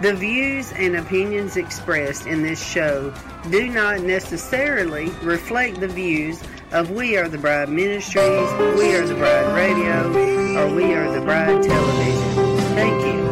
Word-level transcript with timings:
The 0.00 0.14
views 0.14 0.70
and 0.74 0.94
opinions 0.94 1.56
expressed 1.56 2.28
in 2.28 2.40
this 2.40 2.64
show 2.64 3.12
do 3.50 3.66
not 3.66 4.02
necessarily 4.02 5.08
reflect 5.24 5.80
the 5.80 5.88
views 5.88 6.40
of 6.70 6.92
We 6.92 7.16
Are 7.16 7.28
the 7.28 7.36
Bride 7.36 7.68
Ministries, 7.68 8.52
We 8.78 8.94
Are 8.94 9.04
the 9.04 9.16
Bride 9.16 9.52
Radio, 9.56 10.06
or 10.56 10.72
We 10.72 10.94
Are 10.94 11.10
the 11.10 11.20
Bride 11.20 11.64
Television. 11.64 12.58
Thank 12.76 13.06
you. 13.06 13.26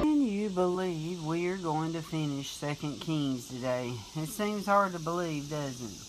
Can 0.00 0.22
you 0.22 0.48
believe 0.50 1.24
we 1.24 1.48
are 1.48 1.56
going 1.56 1.92
to 1.94 2.02
finish 2.02 2.50
Second 2.50 3.00
Kings 3.00 3.48
today? 3.48 3.92
It 4.14 4.28
seems 4.28 4.64
hard 4.66 4.92
to 4.92 5.00
believe, 5.00 5.50
doesn't 5.50 5.90
it? 5.90 6.06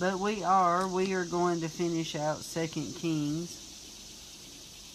But 0.00 0.18
we 0.18 0.42
are. 0.42 0.88
We 0.88 1.14
are 1.14 1.24
going 1.24 1.60
to 1.60 1.68
finish 1.68 2.16
out 2.16 2.38
Second 2.38 2.96
Kings. 2.96 3.67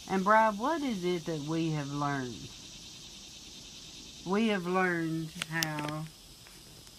And 0.10 0.24
Bride, 0.24 0.58
what 0.58 0.82
is 0.82 1.06
it 1.06 1.26
that 1.26 1.42
we 1.42 1.72
have 1.72 1.92
learned? 1.92 2.36
We 4.26 4.50
have 4.50 4.66
learned 4.66 5.30
how 5.50 6.06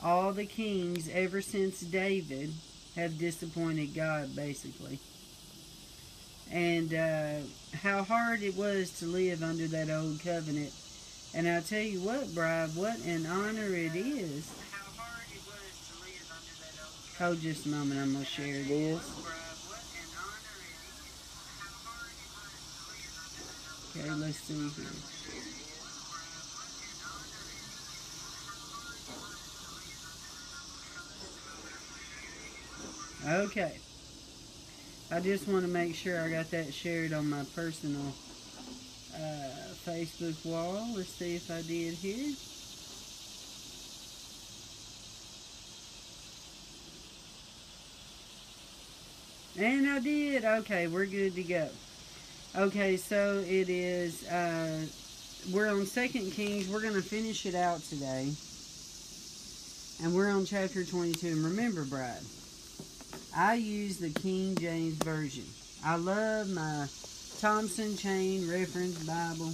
all 0.02 0.32
the 0.32 0.46
kings 0.46 1.08
ever 1.12 1.40
since 1.40 1.80
David 1.80 2.52
have 2.96 3.18
disappointed 3.18 3.94
God, 3.94 4.34
basically. 4.34 4.98
And 6.50 6.92
uh, 6.94 7.34
how 7.82 8.02
hard 8.02 8.42
it 8.42 8.56
was 8.56 8.98
to 8.98 9.06
live 9.06 9.42
under 9.42 9.66
that 9.68 9.90
old 9.90 10.20
covenant. 10.20 10.72
And 11.34 11.48
I'll 11.48 11.62
tell 11.62 11.82
you 11.82 12.00
what, 12.00 12.34
Bride, 12.34 12.70
what 12.74 12.98
an 13.04 13.26
honor 13.26 13.74
it 13.74 13.96
is. 13.96 14.52
How 14.70 14.84
hard 15.02 15.26
it 15.32 15.42
was 15.46 15.72
to 15.88 15.94
live 16.04 16.30
under 16.30 16.54
that 16.60 16.76
old 16.80 16.96
covenant. 17.08 17.18
Hold 17.18 17.40
just 17.40 17.66
a 17.66 17.68
moment, 17.70 18.00
I'm 18.00 18.12
going 18.12 18.24
to 18.24 18.30
share 18.30 18.62
this. 18.62 19.43
Okay, 23.96 24.10
let's 24.10 24.38
see 24.38 24.68
here. 24.70 24.86
Okay. 33.26 33.78
I 35.12 35.20
just 35.20 35.46
want 35.46 35.62
to 35.62 35.68
make 35.68 35.94
sure 35.94 36.20
I 36.20 36.28
got 36.28 36.50
that 36.50 36.74
shared 36.74 37.12
on 37.12 37.30
my 37.30 37.44
personal 37.54 38.12
uh, 39.14 39.48
Facebook 39.86 40.44
wall. 40.44 40.88
Let's 40.96 41.10
see 41.10 41.36
if 41.36 41.48
I 41.48 41.62
did 41.62 41.94
here. 41.94 42.34
And 49.56 49.86
I 49.88 50.00
did. 50.00 50.44
Okay, 50.44 50.88
we're 50.88 51.06
good 51.06 51.36
to 51.36 51.44
go. 51.44 51.68
Okay, 52.56 52.96
so 52.96 53.42
it 53.44 53.68
is, 53.68 54.28
uh, 54.28 54.86
we're 55.52 55.68
on 55.68 55.86
Second 55.86 56.30
Kings. 56.30 56.68
We're 56.68 56.82
going 56.82 56.94
to 56.94 57.02
finish 57.02 57.46
it 57.46 57.56
out 57.56 57.80
today. 57.80 58.30
And 60.04 60.14
we're 60.14 60.30
on 60.30 60.46
chapter 60.46 60.84
22. 60.84 61.26
And 61.26 61.44
remember, 61.44 61.84
Bride, 61.84 62.22
I 63.36 63.54
use 63.54 63.98
the 63.98 64.10
King 64.10 64.54
James 64.54 64.94
Version. 65.02 65.42
I 65.84 65.96
love 65.96 66.48
my 66.48 66.86
Thompson 67.40 67.96
Chain 67.96 68.48
Reference 68.48 69.04
Bible. 69.04 69.52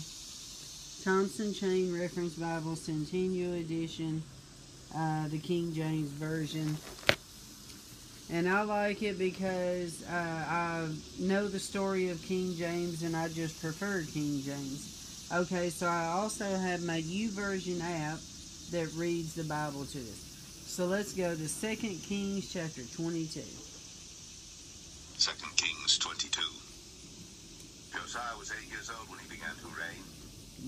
Thompson 1.02 1.54
Chain 1.54 1.98
Reference 1.98 2.34
Bible, 2.34 2.76
Centennial 2.76 3.54
Edition, 3.54 4.22
uh, 4.94 5.26
the 5.28 5.38
King 5.38 5.72
James 5.72 6.10
Version 6.10 6.76
and 8.32 8.48
I 8.48 8.62
like 8.62 9.02
it 9.02 9.18
because 9.18 10.04
uh, 10.08 10.14
I 10.14 10.88
know 11.18 11.48
the 11.48 11.58
story 11.58 12.10
of 12.10 12.22
King 12.22 12.54
James 12.54 13.02
and 13.02 13.16
I 13.16 13.28
just 13.28 13.60
prefer 13.60 14.02
King 14.02 14.40
James. 14.42 15.28
Okay, 15.34 15.70
so 15.70 15.86
I 15.86 16.06
also 16.06 16.44
have 16.44 16.82
my 16.82 17.02
YouVersion 17.02 17.80
app 17.82 18.18
that 18.70 18.92
reads 18.96 19.34
the 19.34 19.44
Bible 19.44 19.84
to 19.84 19.98
us. 19.98 20.26
So 20.66 20.86
let's 20.86 21.12
go 21.12 21.34
to 21.34 21.48
2 21.60 21.76
Kings 21.76 22.52
chapter 22.52 22.82
22. 22.82 23.40
2 25.18 25.30
Kings 25.56 25.98
22. 25.98 26.40
Josiah 27.90 28.38
was 28.38 28.52
eight 28.62 28.70
years 28.70 28.90
old 28.90 29.08
when 29.10 29.18
he 29.18 29.28
began 29.28 29.54
to 29.58 29.66
reign. 29.74 30.04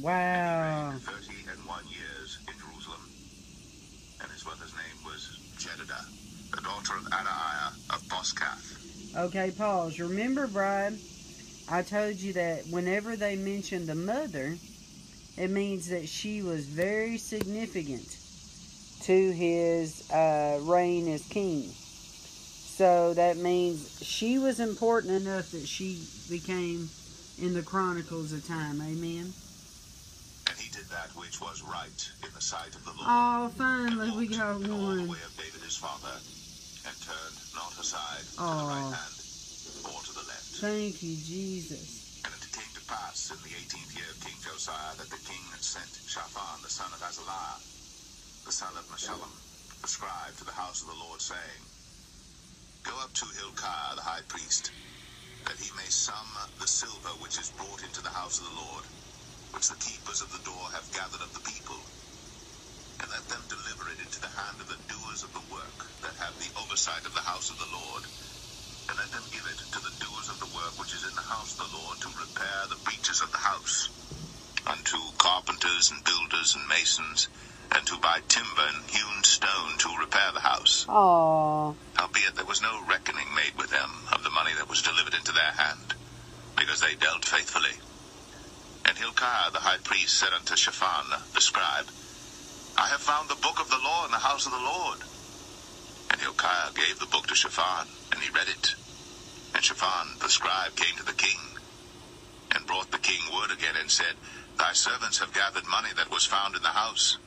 Wow. 0.02 0.90
And 0.90 0.98
he 0.98 1.06
reigned 1.06 1.22
30 1.30 1.50
and 1.52 1.68
one 1.68 1.84
years 1.86 2.38
in 2.48 2.54
Jerusalem. 2.58 3.02
And 4.20 4.30
his 4.32 4.44
mother's 4.44 4.74
name 4.74 5.04
was 5.06 5.38
Jedidah 5.58 6.31
the 6.52 6.60
daughter 6.60 6.96
of 6.96 7.04
Adaiah 7.04 7.94
of 7.94 8.02
Boscath. 8.08 9.16
Okay, 9.16 9.50
pause. 9.50 9.98
Remember, 9.98 10.46
Bride, 10.46 10.94
I 11.68 11.82
told 11.82 12.16
you 12.16 12.32
that 12.34 12.66
whenever 12.68 13.16
they 13.16 13.36
mention 13.36 13.86
the 13.86 13.94
mother, 13.94 14.56
it 15.36 15.50
means 15.50 15.88
that 15.88 16.08
she 16.08 16.42
was 16.42 16.66
very 16.66 17.18
significant 17.18 18.18
to 19.02 19.32
his 19.32 20.10
uh, 20.10 20.58
reign 20.62 21.08
as 21.08 21.26
king. 21.28 21.62
So 21.62 23.14
that 23.14 23.36
means 23.36 24.00
she 24.02 24.38
was 24.38 24.60
important 24.60 25.22
enough 25.22 25.50
that 25.50 25.66
she 25.66 26.04
became 26.30 26.88
in 27.40 27.54
the 27.54 27.62
Chronicles 27.62 28.32
of 28.32 28.46
Time. 28.46 28.80
Amen. 28.80 29.32
And 30.48 30.56
he 30.58 30.70
did 30.70 30.88
that 30.90 31.10
which 31.16 31.40
was 31.40 31.62
right 31.62 32.10
in 32.22 32.28
the 32.34 32.40
sight 32.40 32.74
of 32.74 32.84
the 32.84 32.92
Lord. 32.92 33.08
Oh, 33.08 33.50
finally 33.56 34.10
we 34.16 34.26
got 34.26 34.60
one. 34.60 34.70
All 34.70 34.94
the 34.94 35.10
way 35.10 35.18
of 35.24 35.36
David 35.36 35.60
his 35.62 35.76
father 35.76 36.16
and 36.86 36.96
turned 37.00 37.42
not 37.92 38.00
aside 38.00 38.28
oh. 38.38 38.58
the 38.58 38.66
right 38.66 38.94
hand 38.96 39.24
or 39.84 40.02
to 40.02 40.12
the 40.12 40.22
left. 40.24 40.56
Thank 40.56 41.02
you, 41.02 41.16
Jesus. 41.18 42.06
And 42.24 42.34
it 42.34 42.52
came 42.52 42.72
to 42.74 42.84
pass 42.86 43.30
in 43.30 43.42
the 43.42 43.56
eighteenth 43.56 43.96
year 43.96 44.10
of 44.12 44.20
King 44.20 44.40
Josiah 44.40 44.96
that 44.96 45.10
the 45.10 45.18
king 45.18 45.44
sent 45.60 46.02
Shaphan, 46.06 46.62
the 46.62 46.70
son 46.70 46.94
of 46.94 47.00
Azaliah, 47.00 47.62
the 48.44 48.52
son 48.52 48.76
of 48.78 48.88
Meshullam, 48.88 49.42
the 49.82 49.88
scribe, 49.88 50.36
to 50.36 50.44
the 50.44 50.52
house 50.52 50.82
of 50.82 50.88
the 50.88 50.94
Lord, 50.94 51.20
saying, 51.22 51.70
Go 52.84 52.98
up 53.04 53.14
to 53.14 53.26
Hilkiah 53.26 53.96
the 53.96 54.02
high 54.02 54.22
priest, 54.28 54.74
that 55.46 55.60
he 55.60 55.70
may 55.76 55.90
sum 55.90 56.28
the 56.60 56.68
silver 56.68 57.10
which 57.20 57.38
is 57.38 57.52
brought 57.52 57.84
into 57.84 58.02
the 58.02 58.10
house 58.10 58.38
of 58.40 58.46
the 58.46 58.56
Lord, 58.56 58.86
which 59.52 59.68
the 59.68 59.76
keepers 59.78 60.22
of 60.22 60.32
the 60.32 60.42
door 60.44 60.70
have 60.72 60.92
gathered 60.92 61.22
of 61.22 61.34
the 61.34 61.40
people, 61.42 61.91
them 63.32 63.48
deliver 63.48 63.88
it 63.88 63.96
into 63.96 64.20
the 64.20 64.28
hand 64.36 64.60
of 64.60 64.68
the 64.68 64.76
doers 64.92 65.24
of 65.24 65.32
the 65.32 65.46
work 65.48 65.88
that 66.04 66.20
have 66.20 66.36
the 66.36 66.52
oversight 66.60 67.08
of 67.08 67.16
the 67.16 67.24
house 67.24 67.48
of 67.48 67.56
the 67.56 67.72
Lord, 67.72 68.04
and 68.92 69.00
let 69.00 69.08
them 69.08 69.24
give 69.32 69.48
it 69.48 69.64
to 69.72 69.80
the 69.80 69.96
doers 70.04 70.28
of 70.28 70.36
the 70.36 70.52
work 70.52 70.76
which 70.76 70.92
is 70.92 71.08
in 71.08 71.16
the 71.16 71.24
house 71.32 71.56
of 71.56 71.64
the 71.64 71.72
Lord 71.72 71.96
to 72.04 72.12
repair 72.12 72.68
the 72.68 72.76
breaches 72.84 73.24
of 73.24 73.32
the 73.32 73.40
house, 73.40 73.88
unto 74.68 75.00
carpenters 75.16 75.88
and 75.88 76.04
builders 76.04 76.52
and 76.52 76.68
masons, 76.68 77.32
and 77.72 77.86
to 77.88 77.96
buy 78.04 78.20
timber 78.28 78.68
and 78.68 78.84
hewn 78.92 79.24
stone 79.24 79.80
to 79.80 79.96
repair 79.96 80.28
the 80.36 80.44
house. 80.44 80.84
Aww. 80.92 81.72
Howbeit 81.96 82.36
there 82.36 82.44
was 82.44 82.60
no 82.60 82.84
reckoning 82.84 83.32
made 83.32 83.56
with 83.56 83.72
them 83.72 84.04
of 84.12 84.24
the 84.24 84.34
money 84.36 84.52
that 84.60 84.68
was 84.68 84.84
delivered 84.84 85.16
into 85.16 85.32
their 85.32 85.56
hand, 85.56 85.96
because 86.60 86.84
they 86.84 87.00
dealt 87.00 87.24
faithfully. 87.24 87.80
And 88.84 88.98
Hilkiah 88.98 89.56
the 89.56 89.64
high 89.64 89.80
priest 89.80 90.20
said 90.20 90.36
unto 90.36 90.52
Shaphan 90.52 91.16
the 91.32 91.40
scribe, 91.40 91.88
I 92.76 92.88
have 92.88 93.02
found 93.02 93.30
the 93.30 93.36
book 93.36 93.60
of 93.60 93.70
the 93.70 93.78
law 93.78 94.06
in 94.06 94.12
the 94.12 94.18
house 94.18 94.46
of 94.46 94.52
the 94.52 94.58
Lord. 94.58 95.00
And 96.12 96.20
Hilkiah 96.20 96.72
gave 96.74 96.98
the 97.00 97.06
book 97.08 97.26
to 97.28 97.36
Shaphan, 97.36 97.88
and 98.12 98.22
he 98.22 98.30
read 98.30 98.48
it. 98.48 98.68
And 99.54 99.64
Shaphan 99.64 100.18
the 100.20 100.28
scribe 100.30 100.76
came 100.76 100.96
to 100.98 101.04
the 101.04 101.14
king, 101.14 101.56
and 102.54 102.66
brought 102.66 102.92
the 102.92 102.98
king 103.00 103.22
word 103.34 103.52
again, 103.52 103.76
and 103.80 103.90
said, 103.90 104.16
Thy 104.58 104.72
servants 104.74 105.20
have 105.20 105.32
gathered 105.34 105.66
money 105.66 105.90
that 105.96 106.10
was 106.10 106.26
found 106.26 106.56
in 106.56 106.62
the 106.62 106.70
house, 106.70 107.18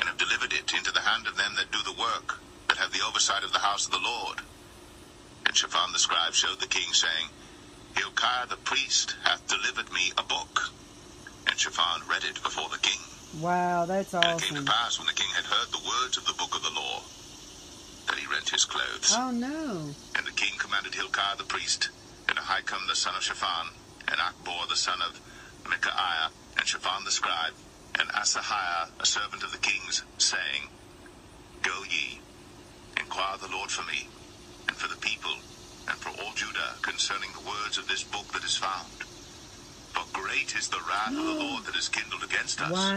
and 0.00 0.08
have 0.08 0.18
delivered 0.18 0.52
it 0.54 0.74
into 0.74 0.92
the 0.92 1.02
hand 1.02 1.26
of 1.28 1.36
them 1.36 1.54
that 1.56 1.72
do 1.72 1.82
the 1.84 1.98
work, 1.98 2.42
that 2.68 2.78
have 2.78 2.92
the 2.92 3.04
oversight 3.06 3.44
of 3.44 3.52
the 3.52 3.60
house 3.60 3.86
of 3.86 3.92
the 3.92 4.00
Lord. 4.04 4.40
And 5.46 5.56
Shaphan 5.56 5.92
the 5.92 6.00
scribe 6.00 6.34
showed 6.34 6.60
the 6.60 6.68
king, 6.68 6.92
saying, 6.92 7.30
Hilkiah 7.96 8.48
the 8.48 8.58
priest 8.58 9.16
hath 9.24 9.46
delivered 9.48 9.92
me 9.92 10.12
a 10.18 10.24
book. 10.24 10.60
And 11.48 11.58
Shaphan 11.58 12.08
read 12.08 12.24
it 12.24 12.42
before 12.42 12.70
the 12.70 12.78
king. 12.80 13.17
Wow, 13.32 13.86
that's 13.86 14.14
And 14.14 14.24
it 14.40 14.42
came 14.42 14.56
to 14.56 14.62
pass, 14.64 14.98
when 14.98 15.06
the 15.06 15.14
king 15.14 15.30
had 15.36 15.46
heard 15.46 15.72
the 15.72 15.84
words 15.86 16.18
of 16.18 16.26
the 16.26 16.34
book 16.34 16.54
of 16.56 16.62
the 16.62 16.70
law, 16.70 17.10
that 18.08 18.18
he 18.18 18.26
rent 18.26 18.50
his 18.50 18.64
clothes. 18.64 19.14
Oh 19.16 19.30
no. 19.30 19.96
And 20.16 20.26
the 20.26 20.32
king 20.32 20.58
commanded 20.58 20.94
Hilkiah 20.94 21.36
the 21.38 21.44
priest, 21.44 21.90
and 22.28 22.38
Ahikam 22.38 22.88
the 22.88 22.96
son 22.96 23.16
of 23.16 23.22
Shaphan, 23.24 23.74
and 24.10 24.20
Achbor 24.20 24.68
the 24.68 24.76
son 24.76 25.00
of 25.02 25.20
Micaiah, 25.68 26.32
and 26.58 26.66
Shaphan 26.66 27.04
the 27.04 27.12
scribe, 27.12 27.54
and 27.98 28.10
Asahiah, 28.10 28.90
a 29.00 29.06
servant 29.06 29.44
of 29.44 29.52
the 29.52 29.58
king's, 29.60 30.04
saying, 30.18 30.70
Go 31.62 31.84
ye, 31.88 32.22
inquire 33.00 33.38
the 33.38 33.48
Lord 33.52 33.70
for 33.70 33.84
me, 33.84 34.10
and 34.68 34.78
for 34.78 34.88
the 34.88 34.98
people, 34.98 35.42
and 35.88 36.00
for 36.00 36.10
all 36.10 36.34
Judah, 36.34 36.78
concerning 36.82 37.32
the 37.34 37.42
words 37.42 37.78
of 37.78 37.88
this 37.88 38.04
book 38.04 38.32
that 38.34 38.44
is 38.44 38.56
found. 38.56 39.07
For 39.94 40.04
great 40.12 40.54
is 40.56 40.68
the 40.70 40.82
wrath 40.82 41.18
of 41.18 41.26
the 41.26 41.34
Lord 41.44 41.66
that 41.66 41.76
is 41.76 41.88
kindled 41.88 42.24
against 42.24 42.60
us. 42.62 42.96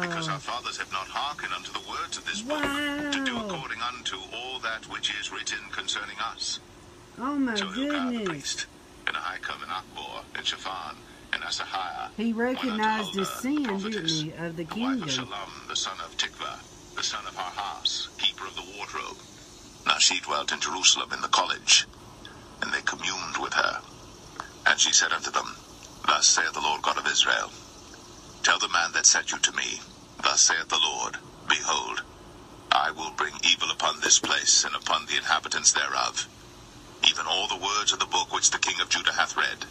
Because 0.00 0.28
our 0.28 0.40
fathers 0.40 0.78
have 0.78 0.92
not 0.92 1.08
hearkened 1.10 1.54
unto 1.54 1.72
the 1.72 1.80
words 1.88 2.18
of 2.18 2.24
this 2.26 2.42
book, 2.42 2.84
to 3.12 3.20
do 3.22 3.40
according 3.40 3.80
unto 3.82 4.16
all 4.32 4.60
that 4.60 4.88
which 4.88 5.10
is 5.10 5.32
written 5.32 5.70
concerning 5.72 6.18
us. 6.20 6.60
Oh 7.18 7.38
my 7.38 7.54
So 7.56 7.66
Hilkiah 7.70 8.12
the 8.14 8.20
goodness. 8.20 8.22
priest, 8.22 8.68
and 9.06 9.16
Ahikam 9.16 9.62
and 9.62 9.72
Achbor, 9.72 10.24
and 10.34 10.46
Shaphan, 10.46 11.04
and 11.32 11.42
Asahiah, 11.44 12.12
He 12.16 12.32
recognized 12.32 13.14
sin, 13.26 13.62
the 13.62 13.68
prophetess, 13.68 13.92
didn't 13.94 14.24
he, 14.24 14.32
of 14.32 14.56
the 14.56 14.64
the 14.68 14.76
wife 14.76 15.02
of 15.02 15.10
kingdom. 15.10 15.10
Shalom, 15.10 15.66
the 15.68 15.76
son 15.76 16.00
of 16.04 16.16
Tikvah, 16.16 16.60
the 16.96 17.04
son 17.04 17.26
of 17.26 17.36
Harhas, 17.36 18.08
keeper 18.18 18.46
of 18.46 18.56
the 18.56 18.64
wardrobe. 18.64 19.22
Now 19.86 19.98
she 19.98 20.20
dwelt 20.20 20.52
in 20.52 20.60
Jerusalem 20.60 21.12
in 21.12 21.22
the 21.22 21.28
college, 21.28 21.88
and 22.62 22.72
they 22.74 22.82
communed 22.82 23.38
with 23.40 23.54
her. 23.54 23.82
And 24.66 24.80
she 24.80 24.92
said 24.92 25.12
unto 25.12 25.30
them, 25.32 25.61
Thus 26.06 26.28
saith 26.28 26.52
the 26.54 26.60
Lord 26.60 26.82
God 26.82 26.98
of 26.98 27.06
Israel, 27.06 27.52
Tell 28.44 28.58
the 28.58 28.68
man 28.68 28.92
that 28.94 29.06
sent 29.06 29.32
you 29.32 29.40
to 29.40 29.52
me, 29.52 29.80
Thus 30.22 30.42
saith 30.42 30.68
the 30.68 30.80
Lord, 30.82 31.18
Behold, 31.48 32.02
I 32.72 32.90
will 32.92 33.12
bring 33.16 33.34
evil 33.44 33.70
upon 33.70 34.00
this 34.00 34.20
place 34.20 34.64
and 34.64 34.74
upon 34.76 35.06
the 35.06 35.16
inhabitants 35.16 35.72
thereof, 35.72 36.28
even 37.08 37.26
all 37.26 37.48
the 37.48 37.58
words 37.58 37.92
of 37.92 38.00
the 38.00 38.06
book 38.06 38.32
which 38.32 38.50
the 38.50 38.58
king 38.60 38.80
of 38.82 38.90
Judah 38.90 39.14
hath 39.14 39.36
read, 39.36 39.66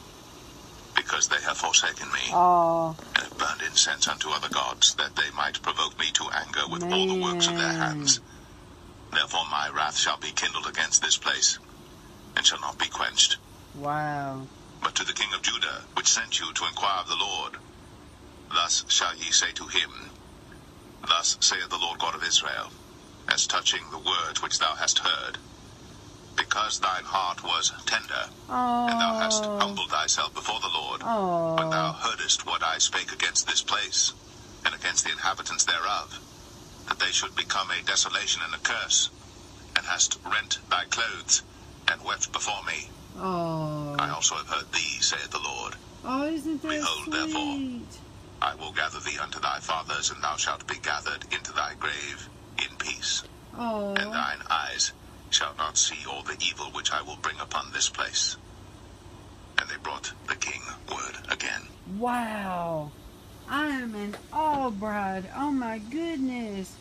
because 0.95 1.27
they 1.27 1.41
have 1.41 1.57
forsaken 1.57 2.11
me 2.11 2.21
Oh, 2.33 2.99
and 3.15 3.23
have 3.25 3.37
burned 3.37 3.61
incense 3.61 4.07
unto 4.07 4.31
other 4.31 4.49
gods, 4.49 4.95
that 4.95 5.15
they 5.15 5.31
might 5.31 5.61
provoke 5.63 5.99
me 5.99 6.11
to 6.13 6.29
anger 6.33 6.67
with 6.69 6.83
all 6.91 7.07
the 7.07 7.15
works 7.23 7.47
of 7.49 7.55
their 7.57 7.73
hands. 7.73 8.21
Therefore 9.11 9.45
my 9.51 9.69
wrath 9.69 9.97
shall 9.97 10.19
be 10.19 10.33
kindled 10.33 10.67
against 10.67 11.01
this 11.01 11.17
place, 11.17 11.59
and 12.37 12.45
shall 12.45 12.61
not 12.61 12.79
be 12.79 12.89
quenched. 12.89 13.39
wow. 13.73 14.49
But 14.81 14.95
to 14.95 15.03
the 15.03 15.13
king 15.13 15.31
of 15.33 15.41
Judah, 15.41 15.83
which 15.93 16.07
sent 16.11 16.39
you 16.39 16.51
to 16.53 16.65
inquire 16.67 17.01
of 17.01 17.07
the 17.07 17.15
Lord, 17.15 17.57
thus 18.49 18.83
shall 18.87 19.15
ye 19.15 19.31
say 19.31 19.51
to 19.53 19.67
him, 19.67 20.09
Thus 21.07 21.37
saith 21.39 21.69
the 21.69 21.77
Lord 21.77 21.99
God 21.99 22.15
of 22.15 22.23
Israel, 22.23 22.71
as 23.27 23.47
touching 23.47 23.89
the 23.91 23.97
words 23.99 24.41
which 24.41 24.59
thou 24.59 24.75
hast 24.75 24.99
heard, 24.99 25.37
because 26.35 26.79
thine 26.79 27.03
heart 27.05 27.43
was 27.43 27.71
tender, 27.85 28.29
Oh. 28.49 28.87
and 28.89 28.99
thou 28.99 29.13
hast 29.13 29.43
oh. 29.45 29.59
humbled 29.59 29.89
thyself 29.91 30.33
before 30.33 30.59
the 30.59 30.69
Lord, 30.73 31.01
when 31.03 31.69
thou 31.69 31.89
Oh. 31.89 31.93
heardest 32.01 32.45
what 32.45 32.63
I 32.63 32.77
spake 32.79 33.11
against 33.11 33.47
this 33.47 33.61
place, 33.61 34.13
and 34.65 34.73
against 34.75 35.03
the 35.05 35.11
inhabitants 35.11 35.65
thereof, 35.65 36.19
that 36.87 36.99
they 36.99 37.11
should 37.11 37.35
become 37.35 37.69
a 37.71 37.81
desolation 37.83 38.41
and 38.43 38.53
a 38.55 38.59
curse, 38.59 39.09
and 39.75 39.85
hast 39.85 40.17
rent 40.25 40.59
thy 40.69 40.85
clothes, 40.85 41.43
and 41.87 42.03
wept 42.03 42.31
before 42.31 42.63
me. 42.63 42.89
Oh. 43.17 43.95
I 43.99 44.09
Oh. 44.09 44.15
also 44.15 44.35
have 44.35 44.47
heard 44.47 44.71
thee, 44.71 44.99
saith 45.01 45.29
the 45.31 45.39
Lord. 45.39 45.75
Oh, 46.03 46.23
isn't 46.23 46.61
that 46.61 46.67
Behold, 46.69 47.11
therefore. 47.11 47.57
I 48.41 48.55
will 48.55 48.71
gather 48.71 48.99
thee 48.99 49.17
unto 49.19 49.39
thy 49.39 49.59
fathers, 49.59 50.09
and 50.09 50.23
thou 50.23 50.35
shalt 50.37 50.65
be 50.67 50.77
gathered 50.79 51.25
into 51.31 51.51
thy 51.51 51.75
grave 51.75 52.27
in 52.57 52.75
peace, 52.77 53.23
Oh. 53.57 53.93
and 53.95 54.11
thine 54.13 54.41
eyes 54.49 54.93
shall 55.29 55.53
not 55.57 55.77
see 55.77 56.05
all 56.09 56.23
the 56.23 56.37
evil 56.41 56.71
which 56.71 56.91
I 56.91 57.01
will 57.01 57.17
bring 57.17 57.39
upon 57.39 57.71
this 57.71 57.89
place. 57.89 58.37
And 59.59 59.69
they 59.69 59.77
brought 59.77 60.11
the 60.27 60.35
king 60.35 60.61
word 60.91 61.17
again. 61.29 61.67
Wow. 61.97 62.91
I 63.47 63.67
am 63.67 63.93
an 63.95 64.15
awe, 64.33 64.71
bride. 64.71 65.29
Oh 65.35 65.51
my 65.51 65.77
goodness. 65.77 66.73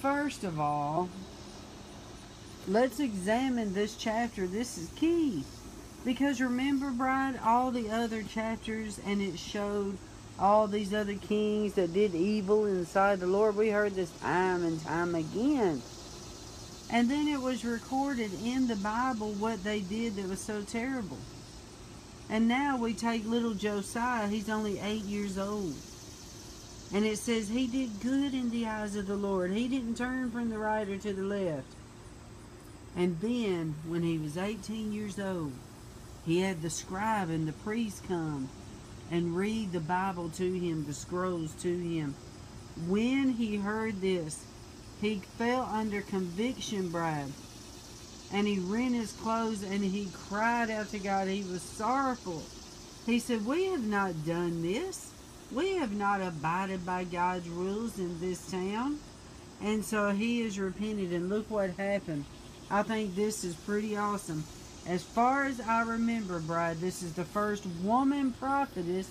First 0.00 0.44
of 0.44 0.60
all, 0.60 1.08
let's 2.68 3.00
examine 3.00 3.74
this 3.74 3.96
chapter. 3.96 4.46
This 4.46 4.78
is 4.78 4.88
key. 4.96 5.44
Because 6.04 6.40
remember, 6.40 6.90
bride, 6.90 7.38
all 7.44 7.70
the 7.70 7.90
other 7.90 8.22
chapters, 8.22 8.98
and 9.06 9.20
it 9.20 9.38
showed 9.38 9.98
all 10.38 10.66
these 10.66 10.94
other 10.94 11.14
kings 11.14 11.74
that 11.74 11.92
did 11.92 12.14
evil 12.14 12.64
inside 12.64 13.20
the 13.20 13.26
Lord. 13.26 13.56
We 13.56 13.68
heard 13.68 13.94
this 13.94 14.10
time 14.20 14.64
and 14.64 14.82
time 14.82 15.14
again. 15.14 15.82
And 16.90 17.10
then 17.10 17.28
it 17.28 17.40
was 17.40 17.64
recorded 17.64 18.30
in 18.42 18.66
the 18.66 18.76
Bible 18.76 19.32
what 19.32 19.62
they 19.62 19.80
did 19.80 20.16
that 20.16 20.28
was 20.28 20.40
so 20.40 20.62
terrible. 20.62 21.18
And 22.30 22.48
now 22.48 22.76
we 22.76 22.94
take 22.94 23.26
little 23.26 23.54
Josiah, 23.54 24.28
he's 24.28 24.48
only 24.48 24.78
eight 24.80 25.04
years 25.04 25.36
old. 25.36 25.74
And 26.92 27.04
it 27.04 27.18
says 27.18 27.48
he 27.48 27.66
did 27.66 28.00
good 28.00 28.34
in 28.34 28.50
the 28.50 28.66
eyes 28.66 28.96
of 28.96 29.06
the 29.06 29.16
Lord. 29.16 29.52
He 29.52 29.68
didn't 29.68 29.96
turn 29.96 30.30
from 30.30 30.48
the 30.48 30.58
right 30.58 30.88
or 30.88 30.96
to 30.96 31.12
the 31.12 31.22
left. 31.22 31.66
And 32.96 33.20
then, 33.20 33.74
when 33.86 34.02
he 34.02 34.18
was 34.18 34.36
18 34.36 34.92
years 34.92 35.18
old, 35.18 35.52
he 36.26 36.40
had 36.40 36.62
the 36.62 36.70
scribe 36.70 37.30
and 37.30 37.46
the 37.46 37.52
priest 37.52 38.06
come 38.06 38.48
and 39.10 39.36
read 39.36 39.72
the 39.72 39.80
Bible 39.80 40.28
to 40.30 40.52
him, 40.52 40.84
the 40.86 40.94
scrolls 40.94 41.54
to 41.62 41.78
him. 41.78 42.14
When 42.86 43.30
he 43.30 43.56
heard 43.56 44.00
this, 44.00 44.44
he 45.00 45.22
fell 45.38 45.62
under 45.62 46.02
conviction, 46.02 46.90
Brad 46.90 47.32
and 48.32 48.46
he 48.46 48.58
rent 48.58 48.94
his 48.94 49.12
clothes 49.12 49.62
and 49.62 49.82
he 49.82 50.08
cried 50.28 50.70
out 50.70 50.88
to 50.90 50.98
God. 50.98 51.28
He 51.28 51.42
was 51.42 51.62
sorrowful. 51.62 52.42
He 53.06 53.18
said, 53.18 53.44
We 53.44 53.64
have 53.66 53.84
not 53.84 54.24
done 54.24 54.62
this. 54.62 55.12
We 55.50 55.76
have 55.76 55.92
not 55.92 56.20
abided 56.20 56.86
by 56.86 57.04
God's 57.04 57.48
rules 57.48 57.98
in 57.98 58.20
this 58.20 58.50
town. 58.50 59.00
And 59.60 59.84
so 59.84 60.10
he 60.10 60.42
is 60.42 60.58
repented, 60.58 61.12
and 61.12 61.28
look 61.28 61.50
what 61.50 61.70
happened. 61.70 62.24
I 62.70 62.82
think 62.84 63.14
this 63.16 63.42
is 63.42 63.54
pretty 63.54 63.96
awesome. 63.96 64.44
As 64.86 65.02
far 65.02 65.44
as 65.44 65.60
I 65.60 65.82
remember, 65.82 66.38
Brad, 66.38 66.80
this 66.80 67.02
is 67.02 67.12
the 67.14 67.24
first 67.24 67.66
woman 67.82 68.32
prophetess 68.32 69.08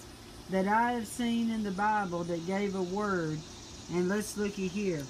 that 0.49 0.67
I 0.67 0.93
have 0.93 1.07
seen 1.07 1.51
in 1.51 1.63
the 1.63 1.71
Bible 1.71 2.23
that 2.23 2.47
gave 2.47 2.75
a 2.75 2.81
word. 2.81 3.37
And 3.93 4.07
let's 4.07 4.37
looky 4.37 4.67
here. 4.67 5.03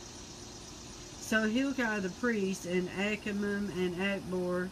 So 1.20 1.44
Hilkiah 1.44 2.01
the 2.01 2.10
priest 2.10 2.65
and 2.65 2.89
Achimam 2.89 3.70
and 3.77 3.96
Achbor 3.96 4.70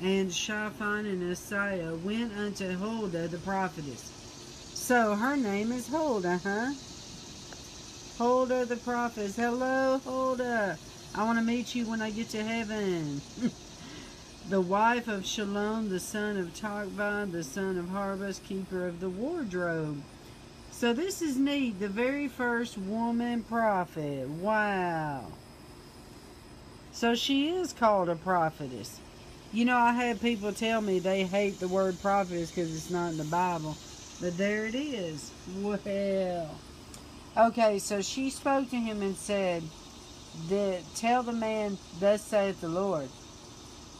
and 0.00 0.32
Shaphan 0.32 1.06
and 1.06 1.22
Asaiah 1.30 2.02
went 2.02 2.32
unto 2.34 2.76
Huldah 2.76 3.28
the 3.28 3.38
prophetess, 3.38 4.10
So 4.74 5.14
her 5.16 5.36
name 5.36 5.72
is 5.72 5.88
Huldah, 5.88 6.40
huh? 6.42 6.72
Huldah 8.16 8.64
the 8.64 8.76
prophetess. 8.76 9.36
Hello, 9.36 9.98
Huldah. 9.98 10.78
I 11.14 11.24
want 11.24 11.38
to 11.38 11.44
meet 11.44 11.74
you 11.74 11.86
when 11.86 12.02
I 12.02 12.10
get 12.10 12.28
to 12.30 12.42
heaven. 12.42 13.20
the 14.48 14.60
wife 14.60 15.08
of 15.08 15.26
Shalom, 15.26 15.88
the 15.88 16.00
son 16.00 16.36
of 16.36 16.54
Tokvah, 16.54 17.30
the 17.30 17.42
son 17.42 17.78
of 17.78 17.88
Harvest, 17.88 18.44
keeper 18.44 18.86
of 18.86 19.00
the 19.00 19.08
wardrobe. 19.08 20.02
So 20.70 20.92
this 20.92 21.22
is 21.22 21.36
neat. 21.36 21.80
The 21.80 21.88
very 21.88 22.28
first 22.28 22.78
woman 22.78 23.42
prophet. 23.42 24.28
Wow. 24.28 25.24
So 26.92 27.14
she 27.14 27.48
is 27.48 27.72
called 27.72 28.08
a 28.08 28.16
prophetess. 28.16 29.00
You 29.52 29.64
know, 29.64 29.76
I 29.76 29.92
had 29.92 30.20
people 30.20 30.52
tell 30.52 30.80
me 30.80 30.98
they 30.98 31.24
hate 31.24 31.58
the 31.58 31.68
word 31.68 32.00
prophetess 32.00 32.50
because 32.50 32.74
it's 32.74 32.90
not 32.90 33.12
in 33.12 33.18
the 33.18 33.24
Bible. 33.24 33.76
But 34.20 34.36
there 34.36 34.66
it 34.66 34.74
is. 34.74 35.32
Well. 35.60 36.50
Okay, 37.36 37.78
so 37.78 38.02
she 38.02 38.30
spoke 38.30 38.68
to 38.70 38.76
him 38.76 39.00
and 39.00 39.16
said, 39.16 39.62
that 40.48 40.82
Tell 40.94 41.22
the 41.22 41.32
man, 41.32 41.78
Thus 42.00 42.22
saith 42.22 42.60
the 42.60 42.68
Lord. 42.68 43.08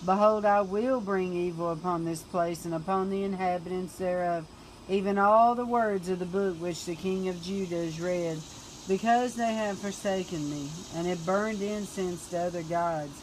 Behold, 0.05 0.45
I 0.45 0.61
will 0.61 1.01
bring 1.01 1.35
evil 1.35 1.71
upon 1.71 2.05
this 2.05 2.23
place 2.23 2.65
and 2.65 2.75
upon 2.75 3.11
the 3.11 3.25
inhabitants 3.25 3.97
thereof, 3.97 4.47
even 4.89 5.19
all 5.19 5.55
the 5.55 5.67
words 5.67 6.09
of 6.09 6.19
the 6.19 6.25
book 6.25 6.57
which 6.57 6.85
the 6.85 6.95
king 6.95 7.29
of 7.29 7.43
Judah 7.43 7.85
has 7.85 8.01
read, 8.01 8.39
because 8.87 9.35
they 9.35 9.55
have 9.55 9.79
forsaken 9.79 10.49
me, 10.51 10.69
and 10.95 11.07
have 11.07 11.27
burned 11.27 11.61
incense 11.61 12.29
to 12.31 12.39
other 12.39 12.63
gods. 12.63 13.23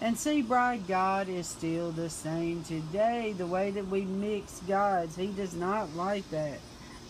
And 0.00 0.18
see, 0.18 0.42
bride, 0.42 0.86
God 0.86 1.28
is 1.28 1.46
still 1.46 1.90
the 1.90 2.10
same 2.10 2.62
today. 2.64 3.32
The 3.32 3.46
way 3.46 3.70
that 3.70 3.88
we 3.88 4.02
mix 4.02 4.60
gods, 4.68 5.16
He 5.16 5.28
does 5.28 5.54
not 5.54 5.94
like 5.94 6.28
that. 6.30 6.58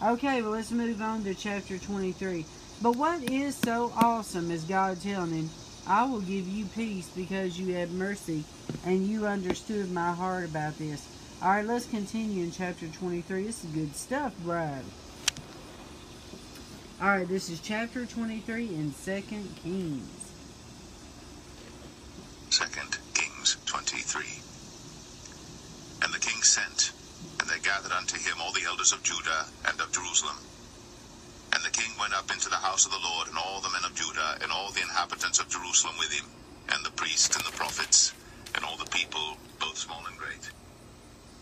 Okay, 0.05 0.43
well, 0.43 0.53
let's 0.53 0.71
move 0.71 1.01
on 1.01 1.25
to 1.25 1.35
chapter 1.35 1.79
23. 1.79 2.45
But 2.83 2.97
what 2.97 3.23
is 3.31 3.57
so 3.57 3.93
awesome 3.97 4.51
is 4.51 4.65
God 4.65 5.01
telling 5.01 5.33
him, 5.33 5.51
I 5.87 6.05
will 6.05 6.21
give 6.21 6.47
you 6.47 6.67
peace 6.67 7.09
because 7.17 7.59
you 7.59 7.75
have 7.75 7.91
mercy 7.93 8.45
and 8.85 9.07
you 9.07 9.27
understood 9.27 9.91
my 9.91 10.13
heart 10.13 10.45
about 10.45 10.79
this. 10.79 11.07
All 11.43 11.51
right, 11.51 11.65
let's 11.65 11.87
continue 11.87 12.45
in 12.45 12.53
chapter 12.53 12.87
23. 12.87 13.45
This 13.45 13.65
is 13.65 13.71
good 13.71 13.95
stuff, 13.97 14.37
bride. 14.45 14.85
All 17.01 17.09
right, 17.09 17.29
this 17.29 17.49
is 17.49 17.61
chapter 17.61 18.05
23 18.05 18.69
in 18.69 18.93
Second 18.93 19.49
Kings. 19.63 20.33
Second 22.51 22.99
Kings 23.15 23.57
23. 23.67 24.23
And 26.03 26.13
the 26.13 26.19
king 26.19 26.43
sent, 26.43 26.93
and 27.41 27.49
they 27.49 27.59
gathered 27.61 27.93
unto 27.93 28.19
him 28.19 28.37
all 28.41 28.53
the 28.53 28.65
elders 28.67 28.93
of 28.93 29.03
Judah 29.03 29.47
and 29.67 29.81
of 29.81 29.93
Jerusalem. 29.93 30.37
The 31.77 31.83
king 31.83 32.01
went 32.01 32.17
up 32.17 32.33
into 32.33 32.49
the 32.49 32.57
house 32.57 32.87
of 32.87 32.93
the 32.93 33.05
Lord, 33.05 33.29
and 33.29 33.37
all 33.37 33.61
the 33.61 33.69
men 33.69 33.85
of 33.85 33.93
Judah, 33.93 34.39
and 34.41 34.51
all 34.51 34.73
the 34.73 34.81
inhabitants 34.81 35.39
of 35.41 35.53
Jerusalem 35.53 35.93
with 35.99 36.09
him, 36.09 36.25
and 36.73 36.81
the 36.81 36.91
priests 36.93 37.37
and 37.37 37.45
the 37.45 37.53
prophets, 37.53 38.15
and 38.55 38.65
all 38.65 38.79
the 38.79 38.89
people, 38.89 39.37
both 39.61 39.77
small 39.77 40.01
and 40.09 40.17
great. 40.17 40.49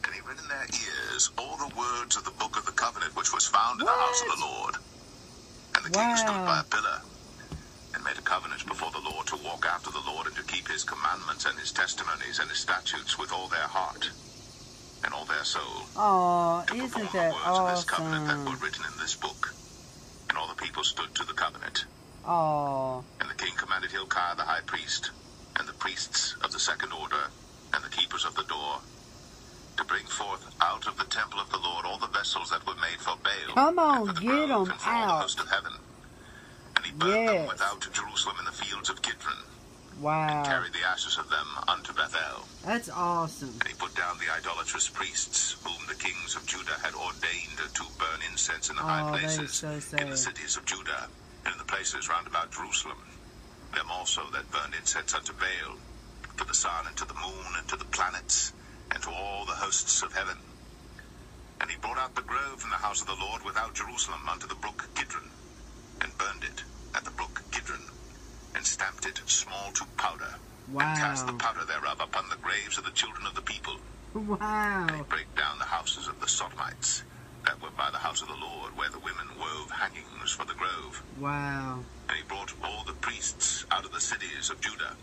And 0.03 0.12
he 0.12 0.21
read 0.26 0.43
in 0.43 0.49
their 0.50 0.67
ears 0.67 1.31
all 1.38 1.57
the 1.57 1.71
words 1.79 2.17
of 2.17 2.25
the 2.25 2.35
book 2.35 2.59
of 2.59 2.67
the 2.67 2.75
covenant 2.75 3.14
which 3.14 3.33
was 3.33 3.47
found 3.47 3.79
in 3.79 3.87
the 3.87 3.93
house 3.93 4.23
of 4.23 4.35
the 4.35 4.45
Lord. 4.45 4.75
And 5.76 5.87
the 5.87 5.95
king 5.95 6.17
stood 6.17 6.43
by 6.43 6.59
a 6.59 6.64
pillar, 6.67 6.99
and 7.95 8.03
made 8.03 8.19
a 8.19 8.26
covenant 8.26 8.67
before 8.67 8.91
the 8.91 9.07
Lord 9.07 9.29
to 9.29 9.37
walk 9.37 9.64
after 9.71 9.93
the 9.95 10.03
Lord, 10.03 10.26
and 10.26 10.35
to 10.35 10.43
keep 10.43 10.67
his 10.67 10.83
commandments 10.83 11.47
and 11.47 11.57
his 11.61 11.71
testimonies 11.71 12.41
and 12.41 12.50
his 12.50 12.59
statutes 12.59 13.17
with 13.17 13.31
all 13.31 13.47
their 13.47 13.71
heart 13.71 14.11
and 15.05 15.14
all 15.14 15.26
their 15.26 15.45
soul. 15.45 15.87
Oh, 15.95 16.64
to 16.67 16.75
perform 16.75 17.07
isn't 17.07 17.12
the 17.12 17.19
that 17.23 17.33
words 17.38 17.47
of 17.47 17.71
this 17.71 17.85
covenant 17.85 18.26
that 18.26 18.43
were 18.43 18.59
written 18.59 18.83
in 18.83 18.99
this 18.99 19.14
book. 19.14 19.55
And 20.35 20.41
all 20.43 20.49
the 20.49 20.61
people 20.61 20.74
stood 20.85 21.14
to 21.14 21.25
the 21.25 21.35
covenant. 21.35 21.87
Oh, 22.26 23.05
And 23.21 23.31
the 23.31 23.35
king 23.35 23.55
commanded 23.57 23.91
Hilkiah 23.93 24.37
the 24.37 24.45
high 24.45 24.62
priest, 24.67 25.11
and 25.59 25.69
the 25.69 25.73
priests 25.75 26.37
of 26.43 26.53
the 26.53 26.61
second 26.61 26.93
order, 26.93 27.31
and 27.73 27.85
the 27.85 27.91
keepers 27.91 28.25
of 28.25 28.35
the 28.35 28.45
door, 28.45 28.81
to 29.76 29.85
bring 29.85 30.07
forth 30.07 30.55
out 30.62 30.87
of 30.87 30.97
the 30.99 31.05
temple 31.05 31.41
of 31.41 31.50
the 31.50 31.59
Lord 31.59 31.87
all 31.87 31.99
the 31.99 32.09
vessels 32.09 32.50
that 32.50 32.67
were 32.67 32.76
made 32.76 33.00
for 33.00 33.17
Baal. 33.17 33.55
Come 33.55 33.79
on, 33.79 34.09
and 34.09 34.09
for 34.09 34.14
the 34.14 34.21
get 34.21 34.29
grove, 34.49 34.50
'em 34.69 34.73
and 34.73 34.81
for 34.81 34.91
all 34.91 35.07
the 35.09 35.23
host 35.23 35.41
of 35.41 35.50
heaven. 35.50 35.73
And 36.76 36.87
he 36.87 36.93
burned 36.93 37.29
them 37.29 37.37
Yes. 37.37 37.49
without 37.49 37.81
Jerusalem 37.93 38.37
in 38.41 38.45
the 38.47 38.53
fields 38.53 38.91
of 38.91 39.03
Kidron, 39.03 39.45
and 39.96 40.02
wow. 40.04 40.44
carried 40.44 40.72
the 40.72 40.86
ashes 40.86 41.18
of 41.18 41.28
them 41.30 41.46
unto 41.68 41.92
Bethel. 41.92 42.44
That's 42.64 42.88
awesome. 42.88 43.54
And 43.60 43.68
he 43.68 43.74
put 43.74 43.94
down 43.94 44.18
the 44.18 44.32
idolatrous 44.32 44.88
priests, 44.88 45.56
whom 45.62 45.86
the 45.86 45.94
kings 45.94 46.34
of 46.36 46.46
Judah 46.46 46.76
had 46.82 46.94
ordained 46.94 47.58
to 47.58 47.84
burn 47.98 48.20
incense 48.30 48.70
in 48.70 48.76
the 48.76 48.82
high 48.82 49.10
Oh, 49.10 49.14
is 49.14 49.36
places, 49.36 49.54
so 49.54 49.96
in 49.96 50.10
the 50.10 50.16
cities 50.16 50.56
of 50.56 50.64
Judah, 50.64 51.08
and 51.44 51.52
in 51.52 51.58
the 51.58 51.64
places 51.64 52.08
round 52.08 52.26
about 52.26 52.50
Jerusalem. 52.50 52.98
Them 53.74 53.90
also 53.90 54.22
that 54.32 54.50
burned 54.50 54.74
incense 54.74 55.14
unto 55.14 55.32
Baal, 55.32 55.76
to 56.38 56.44
the 56.44 56.54
sun, 56.54 56.86
and 56.86 56.96
to 56.96 57.04
the 57.04 57.14
moon, 57.14 57.46
and 57.58 57.68
to 57.68 57.76
the 57.76 57.84
planets, 57.86 58.52
and 58.90 59.02
to 59.02 59.10
all 59.10 59.44
the 59.46 59.52
hosts 59.52 60.02
of 60.02 60.12
heaven. 60.12 60.38
And 61.60 61.70
he 61.70 61.76
brought 61.78 61.98
out 61.98 62.14
the 62.14 62.22
grove 62.22 62.60
from 62.60 62.70
the 62.70 62.76
house 62.76 63.00
of 63.00 63.06
the 63.06 63.16
Lord 63.20 63.44
without 63.44 63.74
Jerusalem 63.74 64.28
unto 64.28 64.46
the 64.46 64.54
brook 64.56 64.88
Kidron, 64.94 65.30
and 66.00 66.16
burned 66.18 66.44
it 66.44 66.64
at 66.94 67.04
the 67.04 67.10
brook 67.10 67.42
Kidron, 67.52 67.82
and 68.54 68.66
stamped 68.66 69.04
small 69.64 69.73
to 69.73 69.87
powder, 69.97 70.33
and 70.80 70.97
cast 71.00 71.26
the 71.26 71.33
powder 71.35 71.64
thereof 71.64 72.00
upon 72.00 72.28
the 72.28 72.37
graves 72.42 72.76
of 72.78 72.85
the 72.85 72.92
children 72.92 73.26
of 73.26 73.35
the 73.35 73.42
people. 73.42 73.75
And 74.88 74.97
he 74.97 75.02
Wow. 75.02 75.06
brake 75.09 75.35
down 75.37 75.59
the 75.59 75.66
houses 75.66 76.09
of 76.09 76.21
the 76.21 76.28
Sodomites 76.28 77.04
that 77.44 77.61
were 77.62 77.73
by 77.73 77.90
the 77.90 77.99
house 78.00 78.23
of 78.23 78.28
the 78.28 78.37
Lord, 78.37 78.76
where 78.76 78.90
the 78.90 79.00
women 79.00 79.37
wove 79.38 79.71
hangings 79.73 80.33
for 80.33 80.44
the 80.44 80.54
grove. 80.54 81.04
Wow. 81.16 81.87
And 82.09 82.18
he 82.18 82.25
brought 82.25 82.52
all 82.62 82.85
the 82.85 82.94
priests 82.94 83.64
out 83.73 83.85
of 83.87 83.92
the 83.92 84.00
cities 84.00 84.50
of 84.50 84.61
Judah, 84.61 84.99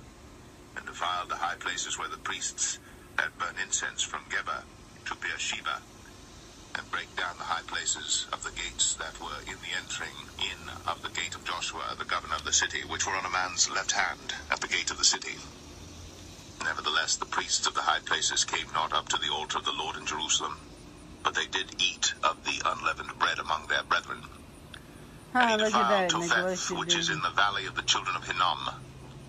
and 0.77 0.85
defiled 0.87 1.29
the 1.29 1.37
high 1.37 1.57
places 1.57 1.97
where 1.99 2.09
the 2.09 2.19
priests 2.19 2.79
had 3.17 3.37
burned 3.37 3.59
incense 3.59 4.03
from 4.03 4.29
Geba 4.29 4.65
to 5.05 5.15
Beersheba, 5.17 5.83
and 6.77 6.91
break 6.91 7.15
down 7.15 7.37
the 7.37 7.45
high 7.45 7.63
places 7.67 8.27
of 8.33 8.43
the 8.43 8.51
gates 8.53 8.95
that 8.97 9.19
were 9.21 9.41
in 9.47 9.59
the 9.61 9.73
entering 9.77 10.29
in 10.39 10.69
of 10.87 11.01
the 11.03 11.09
gate 11.11 11.35
of 11.35 11.43
Joshua, 11.45 11.95
the 11.97 12.05
governor 12.05 12.35
of 12.35 12.43
the 12.45 12.53
city, 12.53 12.83
which 12.85 13.07
were 13.07 13.15
on 13.15 13.25
a 13.25 13.31
man's 13.31 13.69
left 13.69 13.93
hand 13.93 14.33
at 14.51 14.61
the 14.61 14.67
gate 14.69 14.91
of 14.91 14.97
the 14.97 15.05
city. 15.05 15.37
Nevertheless, 16.63 17.17
the 17.17 17.25
priests 17.27 17.67
of 17.67 17.75
the 17.75 17.83
high 17.83 18.01
places 18.05 18.45
came 18.45 18.71
not 18.73 18.93
up 18.93 19.09
to 19.09 19.17
the 19.17 19.31
altar 19.33 19.59
of 19.59 19.65
the 19.65 19.73
Lord 19.73 19.97
in 19.97 20.05
Jerusalem, 20.05 20.61
but 21.23 21.35
they 21.35 21.47
did 21.47 21.71
eat 21.81 22.13
of 22.23 22.43
the 22.45 22.61
unleavened 22.65 23.19
bread 23.19 23.39
among 23.39 23.67
their 23.67 23.83
brethren. 23.83 24.23
Huh, 25.33 25.39
And 25.41 25.51
he 25.51 25.57
look 25.57 25.75
at 25.75 25.89
that 25.89 26.09
defiled 26.09 26.49
Topheth, 26.51 26.71
which 26.79 26.95
is 26.97 27.09
in 27.09 27.21
the 27.21 27.31
valley 27.31 27.65
of 27.67 27.75
the 27.75 27.83
children 27.83 28.15
of 28.17 28.25
Hinnom, 28.25 28.69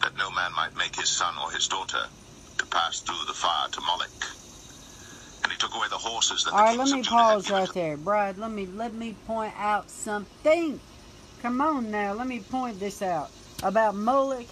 that 0.02 0.16
no 0.18 0.30
man 0.30 0.52
might 0.54 0.76
make 0.76 0.96
his 0.96 1.10
son 1.10 1.34
or 1.38 1.52
his 1.52 1.68
daughter 1.68 2.10
to 2.58 2.66
pass 2.66 3.00
through 3.00 3.24
the 3.26 3.34
fire 3.34 3.68
to 3.72 3.80
Moloch. 3.82 4.26
And 5.42 5.52
he 5.52 5.58
took 5.58 5.74
away 5.74 5.86
the 5.90 5.96
horses 5.98 6.44
that 6.44 6.52
All 6.52 6.60
right, 6.60 6.78
let 6.78 6.88
me 6.88 7.00
of 7.00 7.04
Judah 7.04 7.16
had 7.16 7.24
pause 7.24 7.50
right 7.50 7.72
there, 7.74 7.96
Brad. 7.96 8.38
Let 8.38 8.50
me 8.50 8.66
let 8.66 8.94
me 8.94 9.16
point 9.26 9.54
out 9.56 9.90
something. 9.90 10.80
Come 11.42 11.60
on 11.60 11.90
now, 11.90 12.12
let 12.12 12.26
me 12.26 12.40
point 12.40 12.78
this 12.78 13.02
out 13.02 13.30
about 13.62 13.94
Moloch. 13.94 14.46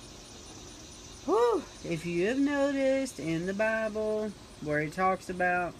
Whew. 1.26 1.62
If 1.85 2.06
you 2.06 2.26
have 2.26 2.38
noticed 2.38 3.20
in 3.20 3.47
the 3.47 3.54
Bible 3.54 4.32
where 4.62 4.80
it 4.80 4.92
talks 4.92 5.30
about 5.30 5.75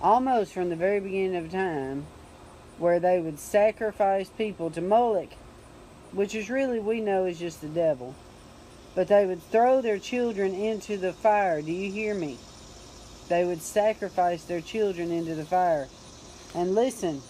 almost 0.00 0.52
from 0.52 0.68
the 0.68 0.76
very 0.76 1.00
beginning 1.00 1.36
of 1.36 1.50
time 1.50 2.06
where 2.78 3.00
they 3.00 3.20
would 3.20 3.38
sacrifice 3.38 4.28
people 4.30 4.70
to 4.70 4.80
Moloch, 4.80 5.32
which 6.12 6.34
is 6.34 6.48
really 6.48 6.78
we 6.78 7.00
know 7.00 7.26
is 7.26 7.38
just 7.38 7.60
the 7.60 7.68
devil. 7.68 8.14
But 8.94 9.08
they 9.08 9.26
would 9.26 9.42
throw 9.50 9.80
their 9.80 9.98
children 9.98 10.54
into 10.54 10.96
the 10.96 11.12
fire. 11.12 11.62
Do 11.62 11.72
you 11.72 11.90
hear 11.92 12.14
me? 12.14 12.38
They 13.28 13.44
would 13.44 13.62
sacrifice 13.62 14.44
their 14.44 14.60
children 14.60 15.10
into 15.10 15.34
the 15.34 15.44
fire. 15.44 15.88
And 16.54 16.74
listen, 16.74 17.22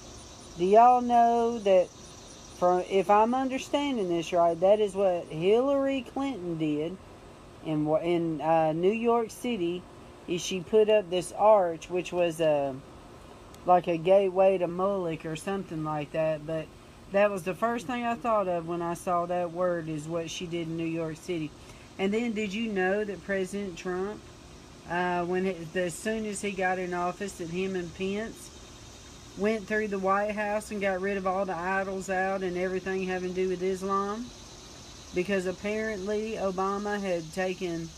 do 0.57 0.65
y'all 0.65 1.01
know 1.01 1.59
that 1.61 1.89
for 2.59 2.85
if 2.91 3.11
I'm 3.11 3.35
understanding 3.35 4.09
this 4.09 4.33
right, 4.33 4.59
that 4.61 4.81
is 4.81 4.95
what 4.95 5.27
Hillary 5.27 6.05
Clinton 6.13 6.59
did 6.59 6.97
in 7.65 7.87
in 8.03 8.41
uh, 8.41 8.73
New 8.73 8.93
York 8.93 9.31
City. 9.31 9.83
Is 10.27 10.43
she 10.43 10.61
put 10.61 10.91
up 10.91 11.09
this 11.09 11.33
arch, 11.33 11.89
which 11.89 12.13
was 12.13 12.41
a 12.41 12.75
like 13.69 13.87
a 13.87 13.97
gateway 13.97 14.59
to 14.59 14.67
Moloch 14.67 15.25
or 15.25 15.37
something 15.37 15.85
like 15.85 16.13
that. 16.13 16.47
But 16.47 16.67
that 17.13 17.31
was 17.31 17.45
the 17.45 17.55
first 17.55 17.87
thing 17.87 18.05
I 18.05 18.15
thought 18.15 18.49
of 18.49 18.67
when 18.67 18.83
I 18.83 18.95
saw 18.95 19.27
that 19.27 19.53
word 19.53 19.89
is 19.89 20.09
what 20.09 20.31
she 20.31 20.47
did 20.47 20.69
in 20.69 20.77
New 20.77 20.85
York 20.85 21.17
City. 21.17 21.51
And 21.99 22.13
then, 22.13 22.33
did 22.33 22.53
you 22.53 22.73
know 22.73 23.05
that 23.05 23.25
President 23.25 23.77
Trump, 23.77 24.21
uh, 24.91 25.25
when 25.25 25.47
it, 25.47 25.77
as 25.77 25.95
soon 25.95 26.25
as 26.27 26.41
he 26.41 26.51
got 26.51 26.79
in 26.79 26.95
office, 26.95 27.33
that 27.35 27.51
him 27.51 27.77
and 27.77 27.95
Pence 27.97 28.51
went 29.37 29.67
through 29.67 29.89
the 29.89 29.99
White 29.99 30.35
House 30.35 30.71
and 30.71 30.81
got 30.81 31.01
rid 31.01 31.17
of 31.17 31.27
all 31.27 31.45
the 31.45 31.55
idols 31.55 32.11
out 32.11 32.43
and 32.43 32.57
everything 32.57 33.05
having 33.05 33.31
to 33.31 33.35
do 33.35 33.49
with 33.49 33.63
Islam? 33.63 34.27
Because 35.15 35.47
apparently 35.47 36.33
Obama 36.33 37.01
had 37.01 37.33
taken 37.33 37.89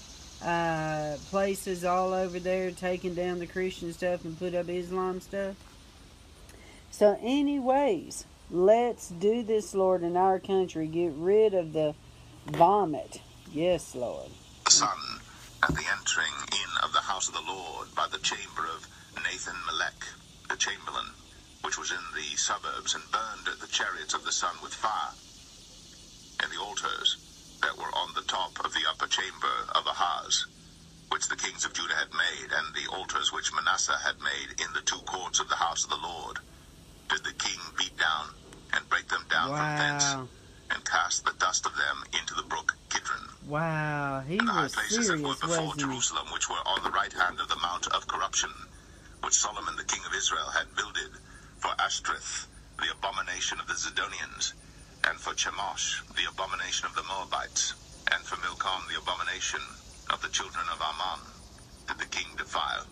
uh, 0.44 1.16
places 1.30 1.84
all 1.84 2.12
over 2.12 2.38
there, 2.38 2.70
taken 2.70 3.14
down 3.14 3.38
the 3.38 3.46
Christian 3.46 3.92
stuff 3.92 4.24
and 4.24 4.38
put 4.38 4.54
up 4.54 4.68
Islam 4.68 5.20
stuff. 5.20 5.56
So, 6.90 7.18
anyways, 7.22 8.24
let's 8.50 9.08
do 9.08 9.42
this, 9.42 9.74
Lord, 9.74 10.02
in 10.02 10.16
our 10.16 10.38
country. 10.38 10.86
Get 10.86 11.12
rid 11.14 11.54
of 11.54 11.72
the 11.72 11.94
vomit. 12.46 13.20
Yes, 13.52 13.94
Lord. 13.94 14.30
Sun 14.68 15.09
at 15.62 15.74
the 15.74 15.84
entering 15.92 16.34
in 16.52 16.70
of 16.82 16.92
the 16.92 17.00
house 17.04 17.28
of 17.28 17.34
the 17.34 17.42
Lord 17.46 17.88
by 17.94 18.06
the 18.10 18.18
chamber 18.18 18.66
of 18.66 18.88
Nathan 19.24 19.56
Melech, 19.66 20.04
the 20.48 20.56
chamberlain, 20.56 21.12
which 21.62 21.78
was 21.78 21.90
in 21.90 22.04
the 22.16 22.36
suburbs, 22.36 22.94
and 22.94 23.04
burned 23.12 23.46
the 23.60 23.68
chariots 23.68 24.14
of 24.14 24.24
the 24.24 24.32
sun 24.32 24.56
with 24.62 24.74
fire. 24.74 25.12
And 26.42 26.50
the 26.52 26.60
altars 26.60 27.18
that 27.62 27.76
were 27.76 27.92
on 27.92 28.14
the 28.14 28.22
top 28.26 28.58
of 28.64 28.72
the 28.72 28.88
upper 28.88 29.06
chamber 29.06 29.68
of 29.74 29.86
Ahaz, 29.86 30.46
which 31.10 31.28
the 31.28 31.36
kings 31.36 31.64
of 31.64 31.74
Judah 31.74 31.94
had 31.96 32.12
made, 32.14 32.52
and 32.52 32.74
the 32.74 32.90
altars 32.90 33.32
which 33.32 33.52
Manasseh 33.54 34.00
had 34.04 34.16
made 34.20 34.56
in 34.64 34.72
the 34.72 34.82
two 34.82 35.02
courts 35.06 35.40
of 35.40 35.48
the 35.48 35.56
house 35.60 35.84
of 35.84 35.90
the 35.90 36.00
Lord, 36.00 36.38
did 37.08 37.24
the 37.24 37.34
king 37.38 37.60
beat 37.76 37.96
down 37.98 38.34
and 38.72 38.88
break 38.88 39.08
them 39.08 39.26
down 39.28 39.48
from 39.48 39.76
thence, 39.76 40.04
Wow. 40.16 40.28
And 40.70 40.84
cast 40.84 41.24
the 41.24 41.34
dust 41.38 41.66
of 41.66 41.74
them 41.74 42.04
into 42.18 42.34
the 42.34 42.42
brook 42.42 42.76
Kidron. 42.88 43.28
Wow. 43.46 44.22
He 44.26 44.38
And 44.38 44.48
the 44.48 44.52
high 44.52 44.62
was 44.64 44.74
places 44.74 45.08
that 45.08 45.20
were 45.20 45.34
before? 45.34 45.74
Jerusalem, 45.76 46.28
which 46.32 46.48
were 46.48 46.62
on 46.66 46.82
the 46.82 46.90
right 46.90 47.12
hand 47.12 47.40
of 47.40 47.48
the 47.48 47.58
Mount 47.62 47.86
of 47.88 48.06
Corruption, 48.06 48.50
which 49.22 49.34
Solomon 49.34 49.76
the 49.76 49.84
king 49.84 50.00
of 50.06 50.14
Israel 50.14 50.50
had 50.54 50.74
builded 50.76 51.18
for 51.58 51.70
Ashtoreth, 51.78 52.48
the 52.78 52.90
abomination 52.90 53.60
of 53.60 53.66
the 53.66 53.74
Zidonians, 53.74 54.54
and 55.04 55.18
for 55.20 55.34
Chemosh, 55.34 56.02
the 56.14 56.28
abomination 56.28 56.86
of 56.86 56.94
the 56.94 57.02
Moabites, 57.02 57.74
and 58.12 58.24
for 58.24 58.36
Milcom, 58.40 58.86
the 58.88 58.98
abomination 58.98 59.60
of 60.10 60.22
the 60.22 60.28
children 60.28 60.64
of 60.72 60.80
Ammon, 60.80 61.26
did 61.86 61.98
the 61.98 62.06
king 62.06 62.26
defile. 62.36 62.86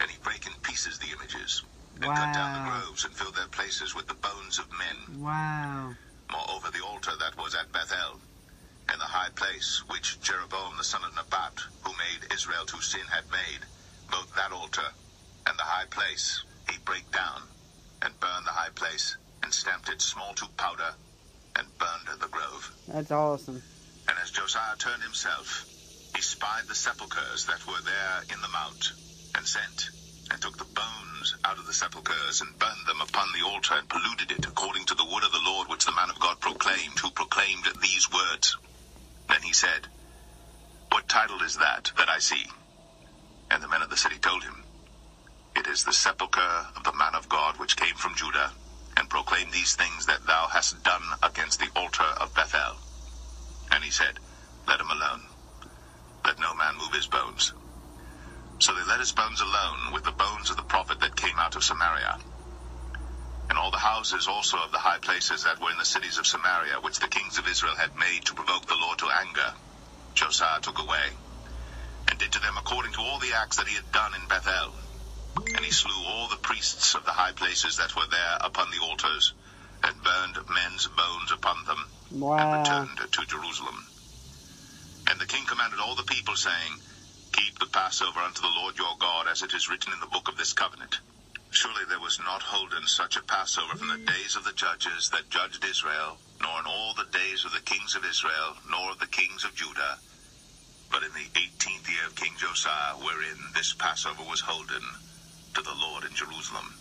And 0.00 0.10
he 0.10 0.18
brake 0.22 0.46
in 0.46 0.52
pieces 0.62 0.98
the 0.98 1.12
images, 1.16 1.62
and 1.96 2.04
cut 2.04 2.34
down 2.34 2.52
the 2.52 2.70
groves, 2.70 3.04
and 3.04 3.14
filled 3.14 3.34
their 3.36 3.48
places 3.48 3.94
with 3.94 4.06
the 4.06 4.14
bones 4.14 4.58
of 4.58 4.66
men. 4.70 5.22
Wow. 5.22 5.94
Moreover, 6.32 6.70
the 6.70 6.84
altar 6.84 7.12
that 7.18 7.36
was 7.38 7.54
at 7.54 7.72
Bethel, 7.72 8.20
and 8.88 9.00
the 9.00 9.06
high 9.06 9.30
place 9.30 9.82
which 9.88 10.20
Jeroboam 10.20 10.76
the 10.76 10.84
son 10.84 11.04
of 11.04 11.14
Nebat, 11.14 11.60
who 11.82 11.92
made 11.92 12.32
Israel 12.32 12.66
to 12.66 12.80
sin, 12.80 13.06
had 13.10 13.24
made, 13.30 13.66
both 14.10 14.34
that 14.34 14.52
altar 14.52 14.94
and 15.46 15.58
the 15.58 15.64
high 15.64 15.86
place 15.86 16.44
he 16.70 16.78
brake 16.84 17.10
down, 17.12 17.50
and 18.02 18.18
burned 18.20 18.46
the 18.46 18.52
high 18.52 18.70
place, 18.74 19.18
and 19.42 19.52
stamped 19.54 19.88
it 19.88 20.02
small 20.02 20.34
to 20.34 20.46
powder, 20.56 20.94
and 21.56 21.68
burned 21.78 22.20
the 22.20 22.28
grove. 22.28 22.72
That's 22.88 23.10
awesome. 23.12 23.62
And 24.08 24.18
as 24.22 24.30
Josiah 24.30 24.76
turned 24.78 25.02
himself, 25.02 25.66
he 26.14 26.22
spied 26.22 26.68
the 26.68 26.74
sepulchres 26.74 27.46
that 27.46 27.66
were 27.66 27.82
there 27.84 28.24
in 28.32 28.40
the 28.42 28.48
mount, 28.48 28.94
and 29.36 29.46
sent, 29.46 29.90
and 30.30 30.40
took 30.40 30.58
the 30.58 30.66
out 31.44 31.58
of 31.58 31.66
the 31.66 31.72
sepulchres, 31.72 32.40
and 32.40 32.58
burned 32.58 32.86
them 32.86 33.00
upon 33.00 33.28
the 33.32 33.46
altar, 33.46 33.74
and 33.74 33.88
polluted 33.88 34.30
it, 34.32 34.46
according 34.46 34.86
to 34.86 34.94
the 34.94 35.04
word 35.04 35.24
of 35.24 35.32
the 35.32 35.42
Lord 35.44 35.68
which 35.68 35.84
the 35.84 35.92
man 35.92 36.10
of 36.10 36.20
God 36.20 36.40
proclaimed, 36.40 36.98
who 37.00 37.10
proclaimed 37.10 37.64
these 37.82 38.10
words. 38.12 38.56
Then 39.28 39.42
he 39.42 39.52
said, 39.52 39.88
What 40.92 41.08
title 41.08 41.42
is 41.42 41.56
that 41.56 41.92
that 41.98 42.08
I 42.08 42.18
see? 42.18 42.46
And 43.50 43.62
the 43.62 43.68
men 43.68 43.82
of 43.82 43.90
the 43.90 43.96
city 43.96 44.18
told 44.18 44.44
him, 44.44 44.64
It 45.56 45.66
is 45.66 45.84
the 45.84 45.92
sepulchre 45.92 46.66
of 46.76 46.84
the 46.84 46.92
man 46.94 47.14
of 47.14 47.28
God 47.28 47.58
which 47.58 47.76
came 47.76 47.96
from 47.96 48.14
Judah, 48.16 48.52
and 48.96 49.10
proclaimed 49.10 49.52
these 49.52 49.74
things 49.74 50.06
that 50.06 50.26
thou 50.26 50.48
hast 50.52 50.82
done 50.84 51.04
against 51.22 51.60
the 51.60 51.70
altar 51.76 52.10
of 52.20 52.34
Bethel. 52.34 52.76
And 53.72 53.84
he 53.84 53.90
said, 53.90 54.18
Let 54.68 54.80
him 54.80 54.90
alone. 54.90 55.22
Let 56.24 56.40
no 56.40 56.54
man 56.54 56.76
move 56.78 56.92
his 56.94 57.06
bones. 57.08 57.52
So 58.60 58.74
they 58.74 58.84
let 58.84 59.00
his 59.00 59.12
bones 59.12 59.40
alone 59.40 59.92
with 59.92 60.04
the 60.04 60.12
bones 60.12 60.50
of 60.50 60.56
the 60.56 60.64
prophet 60.64 61.00
that 61.00 61.16
came 61.16 61.38
out 61.38 61.56
of 61.56 61.64
Samaria. 61.64 62.18
And 63.50 63.58
all 63.58 63.70
the 63.70 63.78
houses 63.78 64.28
also 64.28 64.58
of 64.58 64.72
the 64.72 64.78
high 64.78 64.98
places 64.98 65.44
that 65.44 65.60
were 65.60 65.70
in 65.70 65.78
the 65.78 65.84
cities 65.84 66.18
of 66.18 66.26
Samaria, 66.26 66.80
which 66.82 67.00
the 67.00 67.08
kings 67.08 67.38
of 67.38 67.48
Israel 67.48 67.76
had 67.76 67.94
made 67.94 68.24
to 68.26 68.34
provoke 68.34 68.66
the 68.66 68.76
Lord 68.80 68.98
to 69.00 69.10
anger, 69.10 69.54
Josiah 70.14 70.60
took 70.60 70.78
away, 70.80 71.18
and 72.10 72.18
did 72.18 72.32
to 72.32 72.40
them 72.40 72.56
according 72.58 72.92
to 72.94 73.02
all 73.02 73.20
the 73.20 73.34
acts 73.36 73.58
that 73.58 73.68
he 73.68 73.76
had 73.76 73.90
done 73.92 74.14
in 74.14 74.28
Bethel. 74.28 74.74
And 75.56 75.64
he 75.64 75.72
slew 75.72 76.04
all 76.06 76.28
the 76.28 76.38
priests 76.42 76.94
of 76.94 77.04
the 77.04 77.12
high 77.12 77.32
places 77.32 77.76
that 77.78 77.96
were 77.96 78.08
there 78.10 78.38
upon 78.42 78.70
the 78.70 78.84
altars, 78.84 79.34
and 79.84 80.02
burned 80.02 80.38
men's 80.48 80.88
bones 80.88 81.32
upon 81.32 81.64
them, 81.66 81.90
and 82.38 82.52
returned 82.52 82.98
to 83.12 83.26
Jerusalem. 83.26 83.88
And 85.10 85.20
the 85.20 85.26
king 85.26 85.46
commanded 85.46 85.80
all 85.80 85.96
the 85.96 86.04
people, 86.04 86.36
saying, 86.36 86.80
Keep 87.36 87.58
the 87.58 87.66
Passover 87.66 88.20
unto 88.20 88.40
the 88.40 88.48
Lord 88.56 88.78
your 88.78 88.96
God, 88.98 89.28
as 89.28 89.42
it 89.42 89.52
is 89.52 89.68
written 89.68 89.92
in 89.92 90.00
the 90.00 90.06
book 90.08 90.26
of 90.28 90.38
this 90.38 90.54
covenant. 90.54 91.00
Surely 91.50 91.84
there 91.88 92.00
was 92.00 92.18
not 92.18 92.42
holden 92.42 92.86
such 92.86 93.16
a 93.16 93.22
Passover 93.22 93.76
from 93.76 93.88
the 93.88 93.98
days 94.10 94.36
of 94.36 94.44
the 94.44 94.54
judges 94.56 95.10
that 95.10 95.28
judged 95.30 95.64
Israel, 95.64 96.18
nor 96.40 96.60
in 96.60 96.66
all 96.66 96.94
the 96.96 97.12
days 97.12 97.44
of 97.44 97.52
the 97.52 97.60
kings 97.60 97.94
of 97.94 98.04
Israel, 98.06 98.56
nor 98.70 98.92
of 98.92 98.98
the 99.00 99.06
kings 99.06 99.44
of 99.44 99.54
Judah, 99.54 100.00
but 100.90 101.02
in 101.04 101.12
the 101.12 101.28
eighteenth 101.38 101.88
year 101.90 102.06
of 102.06 102.16
King 102.16 102.32
Josiah, 102.38 102.96
wherein 102.96 103.36
this 103.54 103.74
Passover 103.74 104.24
was 104.24 104.40
holden 104.40 104.82
to 105.54 105.62
the 105.62 105.74
Lord 105.76 106.04
in 106.04 106.14
Jerusalem. 106.16 106.80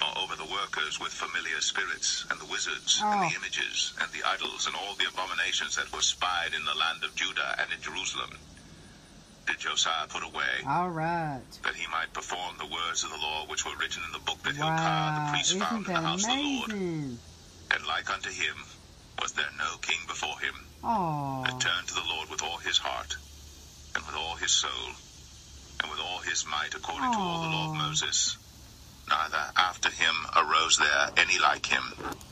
Moreover, 0.00 0.36
the 0.36 0.46
workers 0.50 0.98
with 1.00 1.12
familiar 1.12 1.60
spirits, 1.60 2.26
and 2.30 2.40
the 2.40 2.46
wizards, 2.50 3.00
and 3.04 3.24
Oh. 3.24 3.28
the 3.28 3.36
images, 3.36 3.94
and 4.00 4.10
the 4.12 4.24
idols, 4.24 4.66
and 4.66 4.74
all 4.76 4.96
the 4.96 5.08
abominations 5.08 5.76
that 5.76 5.92
were 5.92 6.02
spied 6.02 6.54
in 6.54 6.64
the 6.64 6.74
land 6.74 7.04
of 7.04 7.14
Judah 7.14 7.54
and 7.60 7.72
in 7.72 7.80
Jerusalem, 7.82 8.30
did 9.50 9.58
Josiah 9.58 10.06
put 10.08 10.22
away, 10.22 10.62
All 10.66 10.90
right. 10.90 11.42
that 11.64 11.74
he 11.74 11.86
might 11.90 12.12
perform 12.14 12.56
the 12.58 12.66
words 12.70 13.02
of 13.02 13.10
the 13.10 13.18
law 13.18 13.46
which 13.50 13.66
were 13.66 13.74
written 13.76 14.02
in 14.06 14.12
the 14.12 14.22
book 14.24 14.38
that 14.44 14.56
Wow. 14.56 14.70
Hilkiah 14.70 15.14
the 15.26 15.30
priest 15.34 15.50
Isn't 15.50 15.60
found 15.66 15.86
in 15.88 15.94
the 15.94 16.00
house 16.00 16.22
of 16.24 16.30
the 16.30 16.42
Lord. 16.42 16.70
And 16.70 17.86
like 17.86 18.10
unto 18.10 18.30
him 18.30 18.56
was 19.20 19.32
there 19.32 19.50
no 19.58 19.78
king 19.82 19.98
before 20.06 20.38
him, 20.40 20.54
Oh. 20.84 21.42
that 21.42 21.60
turned 21.60 21.88
to 21.88 21.94
the 21.94 22.06
Lord 22.06 22.30
with 22.30 22.42
all 22.42 22.58
his 22.58 22.78
heart, 22.78 23.16
and 23.94 24.06
with 24.06 24.14
all 24.14 24.36
his 24.36 24.52
soul, 24.52 24.94
and 25.82 25.90
with 25.90 26.00
all 26.00 26.20
his 26.20 26.46
might, 26.46 26.74
according 26.74 27.10
to 27.12 27.18
all 27.18 27.40
the 27.42 27.48
law 27.48 27.70
of 27.70 27.76
Moses. 27.76 28.38
Neither 29.10 29.50
after 29.56 29.90
him 29.90 30.14
arose 30.36 30.76
there 30.78 31.10
any 31.16 31.38
like 31.40 31.66
him, 31.66 31.82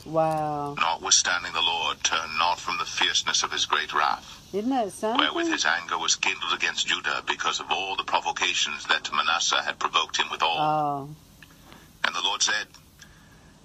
Wow. 0.05 0.75
notwithstanding 0.79 1.51
the 1.51 1.61
Lord 1.61 2.01
turned 2.03 2.37
not 2.39 2.57
from 2.59 2.77
the 2.77 2.85
fierceness 2.85 3.43
of 3.43 3.51
his 3.51 3.65
great 3.65 3.93
wrath, 3.93 4.39
Isn't 4.53 4.69
that 4.69 5.19
wherewith 5.19 5.47
his 5.47 5.65
anger 5.65 5.97
was 5.97 6.15
kindled 6.15 6.53
against 6.53 6.87
Judah 6.87 7.21
because 7.27 7.59
of 7.59 7.69
all 7.69 7.97
the 7.97 8.03
provocations 8.05 8.85
that 8.85 9.11
Manasseh 9.13 9.61
had 9.61 9.77
provoked 9.77 10.17
him 10.17 10.27
withal. 10.31 10.57
Oh. 10.57 11.09
And 12.05 12.15
the 12.15 12.21
Lord 12.21 12.41
said, 12.41 12.67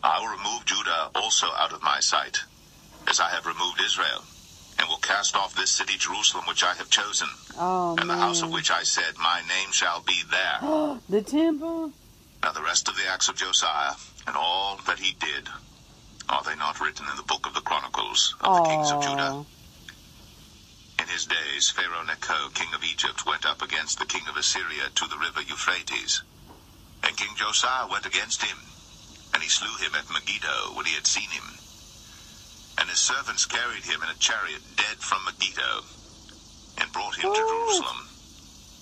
I 0.03 0.19
will 0.21 0.37
remove 0.37 0.65
Judah 0.67 1.11
also 1.15 1.47
out 1.57 1.73
of 1.73 1.83
my 1.83 2.01
sight, 2.01 2.41
as 3.07 3.21
I 3.21 3.31
have 3.31 3.47
removed 3.47 3.81
Israel, 3.81 4.25
and 4.79 4.89
will 4.89 4.99
cast 4.99 5.37
off 5.37 5.55
this 5.55 5.71
city 5.71 5.97
Jerusalem 5.97 6.45
which 6.49 6.65
I 6.65 6.75
have 6.75 6.91
chosen, 6.91 7.29
Oh, 7.57 7.97
and 7.97 8.11
the 8.11 8.17
house 8.17 8.43
of 8.43 8.51
which 8.51 8.71
I 8.73 8.83
said, 8.83 9.17
My 9.19 9.41
name 9.49 9.71
shall 9.71 10.01
be 10.03 10.21
there. 10.31 10.59
the 11.09 11.23
temple? 11.23 11.93
Now 12.45 12.53
the 12.53 12.61
rest 12.61 12.93
of 12.93 12.97
the 12.97 13.09
acts 13.09 13.31
of 13.31 13.37
Josiah, 13.37 13.97
and 14.27 14.37
all 14.37 14.77
that 14.85 14.99
he 14.99 15.17
did, 15.17 15.49
are 16.29 16.45
they 16.45 16.55
not 16.55 16.79
written 16.79 17.09
in 17.09 17.17
the 17.17 17.23
book 17.23 17.47
of 17.47 17.55
the 17.55 17.65
Chronicles 17.65 18.37
of 18.43 18.53
the 18.53 18.69
kings 18.69 18.91
of 18.93 19.01
Judah? 19.01 19.47
In 21.01 21.09
his 21.09 21.25
days, 21.25 21.71
Pharaoh 21.71 22.05
Necho, 22.05 22.51
king 22.53 22.69
of 22.75 22.85
Egypt, 22.85 23.25
went 23.25 23.47
up 23.47 23.63
against 23.63 23.99
the 23.99 24.05
king 24.05 24.29
of 24.29 24.37
Assyria 24.37 24.93
to 24.95 25.07
the 25.09 25.17
river 25.17 25.41
Euphrates. 25.41 26.21
And 27.03 27.17
King 27.17 27.33
Josiah 27.35 27.89
went 27.89 28.05
against 28.05 28.43
him, 28.43 28.59
and 29.33 29.43
he 29.43 29.49
slew 29.49 29.81
him 29.81 29.95
at 29.95 30.13
Megiddo 30.13 30.77
when 30.77 30.85
he 30.85 30.93
had 30.93 31.07
seen 31.07 31.31
him. 31.31 31.49
And 32.77 32.91
his 32.91 33.01
servants 33.01 33.47
carried 33.47 33.89
him 33.89 34.03
in 34.03 34.11
a 34.11 34.21
chariot 34.21 34.61
dead 34.77 35.01
from 35.01 35.25
Megiddo, 35.25 35.81
and 36.77 36.93
brought 36.93 37.17
him 37.17 37.33
to 37.33 37.41
Jerusalem, 37.41 38.05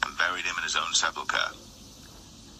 and 0.02 0.18
buried 0.18 0.46
him 0.46 0.58
in 0.58 0.64
his 0.64 0.74
own 0.74 0.92
sepulchre. 0.94 1.61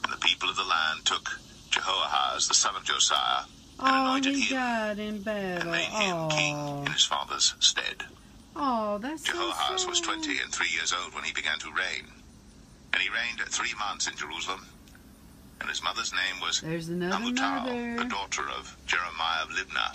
And 0.04 0.12
the 0.12 0.18
people 0.18 0.48
of 0.48 0.56
the 0.56 0.64
land 0.64 1.04
took 1.04 1.40
Jehoahaz, 1.70 2.48
the 2.48 2.54
son 2.54 2.76
of 2.76 2.84
Josiah, 2.84 3.44
and 3.78 3.88
Oh, 3.88 4.04
anointed 4.06 4.34
he 4.34 4.42
him, 4.42 4.56
died 4.56 4.98
in 4.98 5.22
and 5.26 5.70
made 5.70 5.84
him 5.84 6.28
king 6.28 6.56
Oh. 6.56 6.84
in 6.86 6.92
his 6.92 7.04
father's 7.04 7.54
stead. 7.60 8.04
Oh, 8.54 8.98
that's 8.98 9.24
so 9.26 9.32
Jehoahaz 9.32 9.86
was 9.86 10.00
twenty 10.00 10.38
and 10.38 10.52
three 10.52 10.68
years 10.68 10.92
old 10.92 11.14
when 11.14 11.24
he 11.24 11.32
began 11.32 11.58
to 11.60 11.72
reign. 11.72 12.06
And 12.92 13.02
he 13.02 13.08
reigned 13.08 13.40
three 13.48 13.72
months 13.78 14.06
in 14.06 14.16
Jerusalem. 14.16 14.66
And 15.60 15.68
his 15.70 15.82
mother's 15.82 16.12
name 16.12 16.40
was 16.40 16.60
Hamutal, 16.60 17.64
mother. 17.64 17.96
the 18.02 18.10
daughter 18.10 18.42
of 18.50 18.76
Jeremiah 18.86 19.44
of 19.44 19.50
Libnah. 19.50 19.94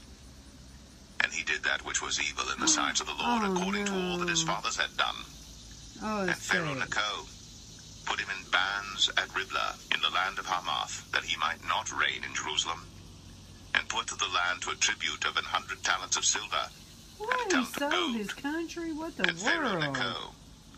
And 1.24 1.34
he 1.34 1.44
did 1.44 1.64
that 1.64 1.86
which 1.86 2.02
was 2.02 2.20
evil 2.22 2.46
in 2.54 2.60
the 2.62 2.68
sight 2.68 3.00
of 3.02 3.08
the 3.08 3.14
Lord, 3.14 3.44
Oh, 3.44 3.52
according 3.54 3.86
to 3.86 3.94
all 3.94 4.18
that 4.20 4.30
his 4.30 4.44
fathers 4.44 4.78
had 4.78 4.96
done. 4.98 5.16
Oh, 6.02 6.22
And 6.22 6.36
Pharaoh. 6.38 6.74
Necho 6.74 7.28
put 8.08 8.20
him 8.20 8.30
in 8.32 8.50
bands 8.50 9.10
at 9.18 9.28
Riblah, 9.36 9.76
in 9.94 10.00
the 10.02 10.10
land 10.10 10.40
of 10.40 10.46
Hamath, 10.48 11.12
that 11.12 11.24
he 11.24 11.36
might 11.38 11.60
not 11.68 11.92
reign 11.92 12.24
in 12.24 12.34
Jerusalem, 12.34 12.88
and 13.76 13.88
put 13.90 14.08
to 14.08 14.16
the 14.16 14.32
land 14.34 14.62
to 14.64 14.72
a 14.72 14.76
tribute 14.76 15.26
of 15.26 15.36
an 15.36 15.44
hundred 15.44 15.84
talents 15.84 16.16
of 16.16 16.24
silver, 16.26 16.70
What? 17.18 17.36
He 17.46 17.50
talent 17.52 17.68
of 17.68 17.76
sold 17.76 17.92
gold. 17.92 18.16
his 18.16 18.34
country? 18.34 18.94
What 18.94 19.18
the 19.18 19.28
And 19.28 19.38
Pharaoh? 19.38 19.80
Necho 19.80 20.32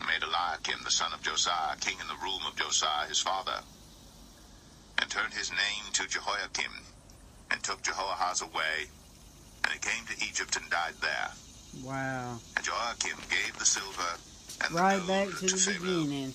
made 0.06 0.22
Eliakim, 0.24 0.80
the 0.82 0.90
son 0.90 1.12
of 1.12 1.22
Josiah, 1.22 1.76
king 1.80 1.96
in 2.00 2.08
the 2.08 2.18
room 2.22 2.40
of 2.48 2.56
Josiah 2.56 3.06
his 3.06 3.20
father, 3.20 3.60
and 4.98 5.08
turned 5.10 5.32
his 5.34 5.50
name 5.50 5.84
to 5.92 6.08
Jehoiakim, 6.08 6.72
and 7.52 7.62
took 7.62 7.82
Jehoahaz 7.82 8.42
away, 8.42 8.90
and 9.64 9.72
he 9.72 9.78
came 9.78 10.04
to 10.06 10.24
Egypt 10.24 10.56
and 10.56 10.68
died 10.70 10.94
there. 11.00 11.30
Wow. 11.84 12.38
And 12.56 12.64
Jehoiakim 12.64 13.18
gave 13.30 13.56
the 13.58 13.64
silver 13.64 14.18
and 14.64 14.74
Right 14.74 14.98
the 15.00 15.06
back 15.06 15.26
gold 15.28 15.36
to 15.38 15.46
the 15.46 15.56
Pharaoh, 15.56 15.80
beginning. 16.04 16.34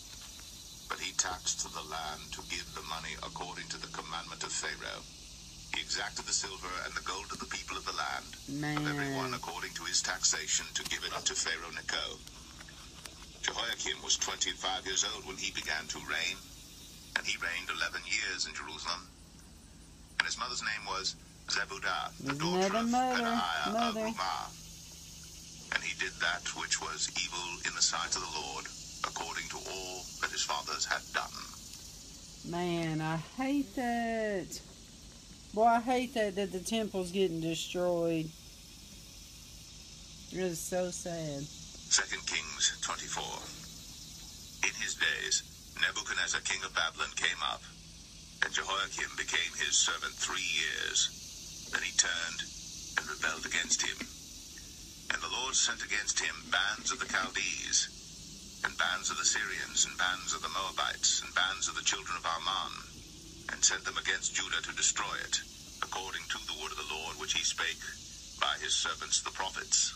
But 0.89 0.99
he 0.99 1.11
taxed 1.13 1.63
the 1.63 1.89
land 1.89 2.31
to 2.31 2.41
give 2.49 2.67
the 2.75 2.85
money 2.89 3.15
according 3.23 3.67
to 3.69 3.77
the 3.81 3.91
commandment 3.91 4.43
of 4.43 4.51
Pharaoh. 4.51 5.03
He 5.73 5.81
exacted 5.81 6.25
the 6.25 6.31
silver 6.31 6.71
and 6.85 6.93
the 6.93 7.03
gold 7.03 7.31
of 7.31 7.39
the 7.39 7.51
people 7.51 7.75
of 7.75 7.85
the 7.85 7.97
land, 7.97 8.31
of 8.77 8.87
everyone 8.87 9.33
according 9.33 9.73
to 9.75 9.83
his 9.83 10.01
taxation, 10.01 10.65
to 10.73 10.83
give 10.87 11.03
it 11.03 11.13
unto 11.13 11.33
Pharaoh 11.33 11.73
Necho. 11.73 12.19
Jehoiakim 13.41 14.01
was 14.03 14.17
twenty-five 14.17 14.85
years 14.85 15.05
old 15.13 15.25
when 15.27 15.37
he 15.37 15.51
began 15.51 15.85
to 15.89 15.99
reign, 16.09 16.37
and 17.17 17.27
he 17.27 17.37
reigned 17.37 17.69
eleven 17.69 18.01
years 18.07 18.47
in 18.47 18.53
Jerusalem. 18.55 19.05
And 20.17 20.25
his 20.25 20.39
mother's 20.39 20.63
name 20.63 20.85
was 20.87 21.15
Zebudah, 21.49 22.15
the 22.23 22.33
daughter 22.33 22.73
mother, 22.73 22.79
of 22.79 22.89
mother, 22.89 23.21
Pedaiah 23.21 23.89
of. 23.89 23.95
Rumah. 23.95 24.49
And 25.75 25.83
he 25.83 25.93
did 25.99 26.13
that 26.21 26.47
which 26.55 26.79
was 26.81 27.11
evil 27.19 27.59
in 27.67 27.75
the 27.75 27.81
sight 27.81 28.15
of 28.15 28.23
the 28.23 28.33
Lord, 28.39 28.65
according 29.07 29.47
to 29.49 29.57
all 29.57 30.01
that 30.21 30.31
his 30.31 30.43
fathers 30.43 30.85
had 30.85 31.01
done. 31.13 31.45
Man, 32.49 33.01
I 33.01 33.17
hate 33.41 33.75
that. 33.75 34.59
Boy, 35.53 35.65
I 35.65 35.81
hate 35.81 36.13
that 36.13 36.35
that 36.35 36.51
the 36.51 36.59
temple's 36.59 37.11
getting 37.11 37.41
destroyed. 37.41 38.29
It 40.35 40.39
is 40.39 40.59
so 40.59 40.91
sad. 40.91 41.41
Second 41.41 42.27
Kings 42.27 42.75
24. 42.83 43.23
In 44.67 44.75
his 44.83 44.99
days, 44.99 45.47
Nebuchadnezzar 45.79 46.41
king 46.41 46.59
of 46.65 46.75
Babylon 46.75 47.07
came 47.15 47.39
up, 47.39 47.63
and 48.43 48.51
Jehoiakim 48.51 49.15
became 49.15 49.53
his 49.55 49.79
servant 49.79 50.11
three 50.11 50.43
years. 50.43 51.71
Then 51.71 51.81
he 51.87 51.95
turned 51.95 52.43
and 52.99 53.07
rebelled 53.07 53.45
against 53.47 53.79
him. 53.79 53.95
And 55.15 55.23
the 55.23 55.31
Lord 55.39 55.55
sent 55.55 55.79
against 55.87 56.19
him 56.19 56.35
bands 56.51 56.91
of 56.91 56.99
the 56.99 57.07
Chaldees, 57.07 57.94
and 58.65 58.77
bands 58.81 59.13
of 59.13 59.17
the 59.21 59.29
Syrians, 59.29 59.85
and 59.85 59.93
bands 59.93 60.33
of 60.33 60.41
the 60.41 60.49
Moabites, 60.49 61.21
and 61.21 61.29
bands 61.37 61.69
of 61.69 61.77
the 61.77 61.85
children 61.85 62.17
of 62.17 62.25
Ammon, 62.25 62.89
and 63.53 63.61
sent 63.61 63.85
them 63.85 63.97
against 63.97 64.33
Judah 64.33 64.61
to 64.65 64.73
destroy 64.73 65.13
it, 65.21 65.45
according 65.85 66.25
to 66.33 66.41
the 66.49 66.57
word 66.57 66.73
of 66.73 66.81
the 66.81 66.89
Lord 66.89 67.21
which 67.21 67.37
he 67.37 67.45
spake 67.45 67.85
by 68.41 68.57
his 68.57 68.73
servants 68.73 69.21
the 69.21 69.29
prophets. 69.29 69.93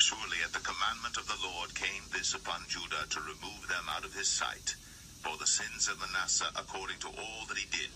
Surely 0.00 0.40
at 0.40 0.56
the 0.56 0.64
commandment 0.64 1.20
of 1.20 1.28
the 1.28 1.36
Lord 1.44 1.76
came 1.76 2.08
this 2.08 2.32
upon 2.32 2.64
Judah 2.72 3.04
to 3.10 3.20
remove 3.20 3.68
them 3.68 3.84
out 3.92 4.08
of 4.08 4.16
his 4.16 4.32
sight, 4.32 4.76
for 5.20 5.36
the 5.36 5.46
sins 5.46 5.84
of 5.88 6.00
Manasseh 6.00 6.52
according 6.56 6.98
to 7.04 7.12
all 7.12 7.44
that 7.52 7.60
he 7.60 7.68
did, 7.68 7.92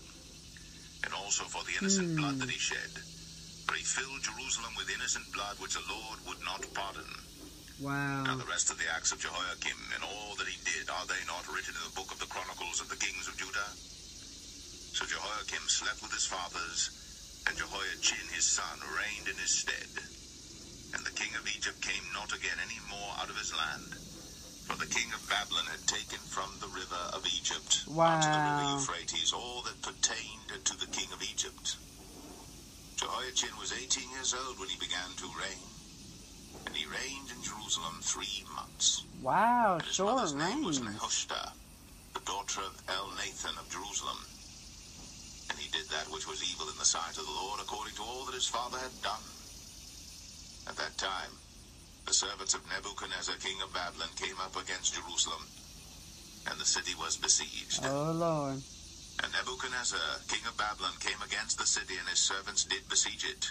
and 1.03 1.13
also 1.17 1.45
for 1.49 1.65
the 1.65 1.77
innocent 1.81 2.13
blood 2.15 2.37
that 2.39 2.53
he 2.53 2.61
shed. 2.61 3.01
For 3.65 3.73
he 3.73 3.83
filled 3.83 4.21
Jerusalem 4.21 4.73
with 4.77 4.89
innocent 4.93 5.33
blood 5.33 5.57
which 5.57 5.73
the 5.73 5.85
Lord 5.89 6.21
would 6.29 6.41
not 6.45 6.69
pardon. 6.77 7.28
Now 7.79 8.35
the 8.35 8.45
rest 8.45 8.69
of 8.69 8.77
the 8.77 8.91
acts 8.91 9.11
of 9.15 9.19
Jehoiakim 9.23 9.95
and 9.95 10.03
all 10.03 10.35
that 10.35 10.47
he 10.51 10.59
did, 10.67 10.89
are 10.91 11.07
they 11.07 11.23
not 11.27 11.47
written 11.47 11.75
in 11.79 11.83
the 11.87 11.95
book 11.95 12.11
of 12.11 12.19
the 12.19 12.27
Chronicles 12.27 12.81
of 12.81 12.89
the 12.89 12.99
kings 12.99 13.27
of 13.27 13.37
Judah? 13.37 13.79
So 14.91 15.05
Jehoiakim 15.07 15.63
slept 15.71 16.01
with 16.03 16.11
his 16.11 16.25
fathers, 16.27 16.91
and 17.47 17.55
Jehoiachin 17.55 18.27
his 18.35 18.47
son 18.51 18.83
reigned 18.83 19.29
in 19.31 19.37
his 19.39 19.55
stead. 19.55 20.03
And 20.93 21.05
the 21.05 21.15
king 21.15 21.31
of 21.39 21.47
Egypt 21.47 21.79
came 21.79 22.11
not 22.13 22.35
again 22.35 22.59
any 22.59 22.79
more 22.91 23.15
out 23.21 23.29
of 23.31 23.37
his 23.39 23.53
land. 23.55 23.95
For 24.67 24.75
the 24.75 24.91
king 24.91 25.13
of 25.15 25.29
Babylon 25.29 25.67
had 25.71 25.87
taken 25.87 26.19
from 26.27 26.59
the 26.59 26.69
river 26.69 27.09
of 27.15 27.25
Egypt 27.25 27.85
unto 27.87 28.27
the 28.27 28.43
river 28.43 28.65
Euphrates 28.75 29.31
all 29.31 29.63
that 29.63 29.81
pertained 29.81 30.51
to 30.65 30.75
the 30.77 30.91
king 30.91 31.13
of 31.13 31.23
Egypt. 31.23 31.77
Jehoiachin 32.99 33.55
was 33.57 33.71
eighteen 33.73 34.11
years 34.11 34.33
old 34.35 34.59
when 34.59 34.69
he 34.69 34.77
began 34.77 35.15
to 35.17 35.31
reign, 35.39 35.68
and 36.69 36.77
he 36.77 36.85
reigned 36.85 37.33
in 37.33 37.41
Jerusalem 37.41 37.97
three 38.05 38.45
months. 38.53 39.01
Wow, 39.25 39.81
And 39.81 39.89
his 39.89 39.97
short 39.97 40.13
mother's 40.13 40.37
name 40.37 40.63
was. 40.63 40.77
Nehushta, 40.79 41.49
the 42.13 42.21
daughter 42.29 42.61
of 42.61 42.77
Elnathan 42.85 43.57
of 43.57 43.65
Jerusalem. 43.73 44.21
And 45.49 45.57
he 45.57 45.65
did 45.73 45.89
that 45.89 46.13
which 46.13 46.29
was 46.29 46.45
evil 46.45 46.69
in 46.69 46.77
the 46.77 46.85
sight 46.85 47.17
of 47.17 47.25
the 47.25 47.37
Lord, 47.41 47.59
according 47.59 47.97
to 47.97 48.05
all 48.05 48.25
that 48.29 48.37
his 48.37 48.45
father 48.45 48.77
had 48.77 48.93
done. 49.01 49.25
At 50.69 50.77
that 50.77 50.93
time, 51.01 51.33
the 52.05 52.13
servants 52.13 52.53
of 52.53 52.61
Nebuchadnezzar, 52.69 53.41
king 53.41 53.57
of 53.65 53.73
Babylon, 53.73 54.13
came 54.13 54.37
up 54.37 54.53
against 54.53 54.93
Jerusalem, 54.93 55.41
and 56.45 56.61
the 56.61 56.69
city 56.69 56.93
was 57.01 57.17
besieged. 57.17 57.81
Oh, 57.81 58.13
Lord. 58.13 58.61
And 59.25 59.33
Nebuchadnezzar, 59.33 60.21
king 60.29 60.45
of 60.45 60.53
Babylon, 60.53 60.93
came 61.01 61.19
against 61.25 61.57
the 61.57 61.65
city, 61.65 61.97
and 61.97 62.07
his 62.07 62.21
servants 62.21 62.63
did 62.63 62.85
besiege 62.87 63.25
it. 63.25 63.49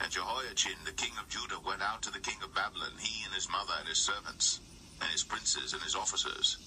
And 0.00 0.10
Jehoiachin, 0.12 0.78
the 0.86 0.92
king 0.94 1.12
of 1.18 1.28
Judah, 1.28 1.58
went 1.66 1.82
out 1.82 2.02
to 2.02 2.10
the 2.10 2.20
king 2.22 2.38
of 2.42 2.54
Babylon, 2.54 2.94
he 3.00 3.24
and 3.24 3.34
his 3.34 3.48
mother 3.50 3.74
and 3.78 3.88
his 3.88 3.98
servants, 3.98 4.60
and 5.02 5.10
his 5.10 5.24
princes 5.24 5.72
and 5.72 5.82
his 5.82 5.94
officers. 5.94 6.58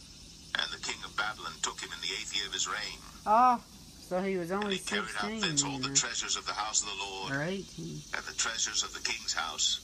And 0.60 0.68
the 0.72 0.84
king 0.84 1.00
of 1.06 1.16
Babylon 1.16 1.56
took 1.62 1.80
him 1.80 1.90
in 1.96 2.02
the 2.04 2.12
eighth 2.20 2.36
year 2.36 2.48
of 2.48 2.54
his 2.54 2.68
reign, 2.68 3.00
Oh, 3.26 3.64
so 4.04 4.20
he 4.22 4.36
was 4.36 4.52
only 4.52 4.66
and 4.66 4.74
he 4.76 4.80
carried 4.84 5.16
out 5.24 5.32
16 5.32 5.42
thence 5.42 5.64
all 5.64 5.80
the 5.80 5.96
treasures 5.96 6.36
of 6.36 6.46
the 6.46 6.54
house 6.54 6.84
of 6.84 6.90
the 6.92 7.00
Lord, 7.00 7.32
Or 7.32 7.42
18. 7.44 8.04
and 8.14 8.26
the 8.28 8.36
treasures 8.36 8.84
of 8.84 8.94
the 8.94 9.00
king's 9.00 9.34
house, 9.34 9.80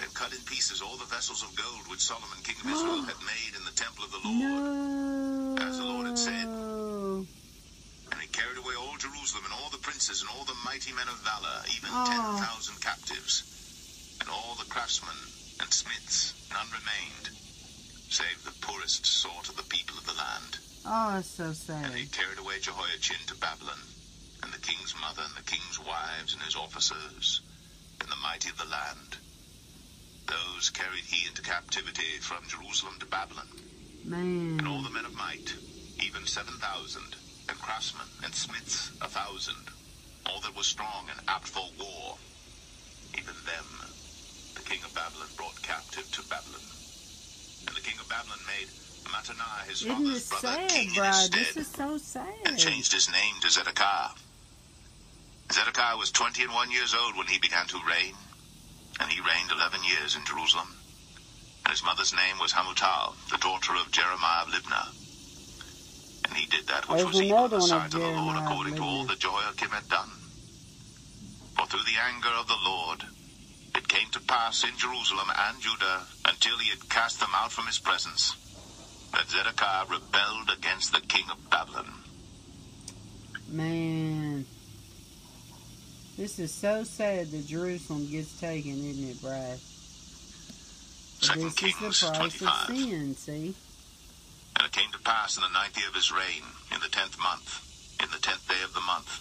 and 0.00 0.08
cut 0.14 0.32
in 0.32 0.40
pieces 0.48 0.80
all 0.80 0.96
the 0.96 1.04
vessels 1.12 1.42
of 1.44 1.54
gold 1.54 1.84
which 1.90 2.00
Solomon 2.00 2.40
king 2.42 2.56
of 2.64 2.72
Israel 2.72 3.02
had 3.04 3.20
made 3.20 3.52
in 3.52 3.64
the 3.68 3.76
temple 3.76 4.04
of 4.04 4.10
the 4.16 4.22
Lord. 4.24 5.60
No. 5.60 5.66
As 5.68 5.76
the 5.76 5.84
Lord 5.84 6.06
had 6.06 6.18
said. 6.18 6.71
Carried 8.32 8.58
away 8.58 8.74
all 8.74 8.96
Jerusalem 8.96 9.44
and 9.44 9.52
all 9.54 9.68
the 9.70 9.78
princes 9.78 10.20
and 10.20 10.30
all 10.30 10.44
the 10.44 10.54
mighty 10.64 10.92
men 10.92 11.08
of 11.08 11.18
valor, 11.20 11.62
even 11.76 11.90
Oh. 11.92 12.06
ten 12.06 12.44
thousand 12.46 12.80
captives, 12.80 13.44
and 14.20 14.28
all 14.30 14.56
the 14.56 14.64
craftsmen 14.64 15.16
and 15.60 15.72
smiths, 15.72 16.34
none 16.50 16.70
remained, 16.70 17.30
save 18.08 18.42
the 18.44 18.52
poorest 18.64 19.06
sort 19.06 19.48
of 19.48 19.56
the 19.56 19.62
people 19.68 19.96
of 19.98 20.06
the 20.06 20.14
land. 20.14 20.58
Oh, 20.84 21.18
it's 21.18 21.28
so 21.28 21.52
sad. 21.52 21.84
And 21.86 21.94
they 21.94 22.06
carried 22.06 22.38
away 22.38 22.58
Jehoiachin 22.58 23.26
to 23.26 23.34
Babylon, 23.36 23.80
and 24.42 24.52
the 24.52 24.58
king's 24.58 24.94
mother 25.00 25.22
and 25.22 25.36
the 25.36 25.42
king's 25.48 25.78
wives 25.78 26.32
and 26.34 26.42
his 26.42 26.56
officers, 26.56 27.40
and 28.00 28.10
the 28.10 28.16
mighty 28.16 28.48
of 28.50 28.56
the 28.58 28.64
land. 28.64 29.18
Those 30.26 30.70
carried 30.70 31.04
he 31.04 31.26
into 31.28 31.42
captivity 31.42 32.18
from 32.20 32.48
Jerusalem 32.48 32.96
to 33.00 33.06
Babylon 33.06 33.48
Man. 34.02 34.56
and 34.58 34.66
all 34.68 34.82
the 34.82 34.90
men 34.90 35.04
of 35.04 35.14
might, 35.14 35.54
even 36.00 36.26
seven 36.26 36.54
thousand, 36.58 37.16
and 37.52 37.60
craftsmen 37.60 38.08
and 38.24 38.34
smiths 38.34 38.92
a 39.02 39.08
thousand, 39.08 39.68
all 40.24 40.40
that 40.40 40.56
was 40.56 40.66
strong 40.66 41.04
and 41.10 41.20
apt 41.28 41.46
for 41.46 41.68
war, 41.78 42.16
even 43.18 43.34
them 43.44 43.92
the 44.54 44.62
king 44.62 44.80
of 44.84 44.94
Babylon 44.94 45.28
brought 45.36 45.60
captive 45.60 46.10
to 46.12 46.22
Babylon. 46.22 46.64
And 47.68 47.76
the 47.76 47.80
king 47.84 48.00
of 48.00 48.08
Babylon 48.08 48.40
made 48.48 48.68
Mattaniah 49.04 49.68
his 49.68 49.82
Isn't 49.82 49.96
father's 49.96 50.28
brother 50.28 50.48
sad, 50.48 50.70
king 50.70 50.88
in 50.96 51.04
his 51.04 51.16
stead, 51.16 51.40
This 51.40 51.56
is 51.58 51.68
so 51.68 51.98
sad. 51.98 52.24
and 52.46 52.58
changed 52.58 52.92
his 52.92 53.12
name 53.12 53.36
to 53.42 53.50
Zedekiah. 53.50 54.16
Zedekiah 55.52 55.98
was 55.98 56.10
twenty 56.10 56.42
and 56.44 56.52
one 56.54 56.70
years 56.70 56.94
old 56.94 57.16
when 57.16 57.26
he 57.26 57.38
began 57.38 57.66
to 57.68 57.78
reign, 57.86 58.14
and 59.00 59.10
he 59.12 59.20
reigned 59.20 59.50
eleven 59.52 59.84
years 59.84 60.16
in 60.16 60.24
Jerusalem. 60.24 60.72
And 61.66 61.70
his 61.72 61.84
mother's 61.84 62.14
name 62.14 62.38
was 62.40 62.52
Hamutal, 62.52 63.14
the 63.30 63.36
daughter 63.38 63.74
of 63.76 63.92
Jeremiah 63.92 64.44
of 64.46 64.48
Libnah. 64.48 65.01
And 66.32 66.40
he 66.40 66.46
did 66.46 66.66
that 66.68 66.88
which 66.88 67.04
was 67.04 67.20
evil 67.20 67.44
in 67.44 67.50
the 67.50 67.60
sight 67.60 67.92
of 67.92 68.00
the 68.00 68.08
Lord, 68.08 68.38
according 68.38 68.76
to 68.76 68.82
all 68.82 69.04
that 69.04 69.18
Jehoiakim 69.18 69.68
had 69.68 69.86
done. 69.90 70.08
For 71.58 71.66
through 71.66 71.84
the 71.84 72.00
anger 72.08 72.32
of 72.40 72.48
the 72.48 72.56
Lord 72.64 73.04
it 73.74 73.86
came 73.86 74.08
to 74.12 74.20
pass 74.20 74.64
in 74.64 74.70
Jerusalem 74.78 75.28
and 75.28 75.60
Judah, 75.60 76.06
until 76.24 76.56
he 76.56 76.70
had 76.70 76.88
cast 76.88 77.20
them 77.20 77.28
out 77.34 77.52
from 77.52 77.66
his 77.66 77.78
presence, 77.78 78.34
that 79.12 79.28
Zedekiah 79.28 79.84
rebelled 79.90 80.48
against 80.56 80.94
the 80.94 81.02
king 81.02 81.26
of 81.30 81.50
Babylon. 81.50 81.92
Man. 83.48 84.46
This 86.16 86.38
is 86.38 86.50
so 86.50 86.82
sad 86.84 87.30
that 87.30 87.46
Jerusalem 87.46 88.08
gets 88.10 88.40
taken, 88.40 88.72
isn't 88.72 89.06
it, 89.06 89.20
Brad? 89.20 89.58
Second 91.20 91.42
this 91.42 91.62
is 91.62 92.00
the 92.00 92.06
price 92.06 92.38
25. 92.38 92.48
of 92.48 92.66
sin, 92.74 93.14
see? 93.16 93.54
And 94.56 94.66
it 94.66 94.72
came 94.72 94.92
to 94.92 94.98
pass 94.98 95.36
in 95.36 95.42
the 95.42 95.48
ninth 95.48 95.76
year 95.78 95.88
of 95.88 95.94
his 95.94 96.12
reign, 96.12 96.44
in 96.70 96.80
the 96.80 96.88
tenth 96.88 97.18
month, 97.18 97.62
in 98.00 98.10
the 98.10 98.18
tenth 98.18 98.46
day 98.48 98.62
of 98.64 98.74
the 98.74 98.80
month, 98.80 99.20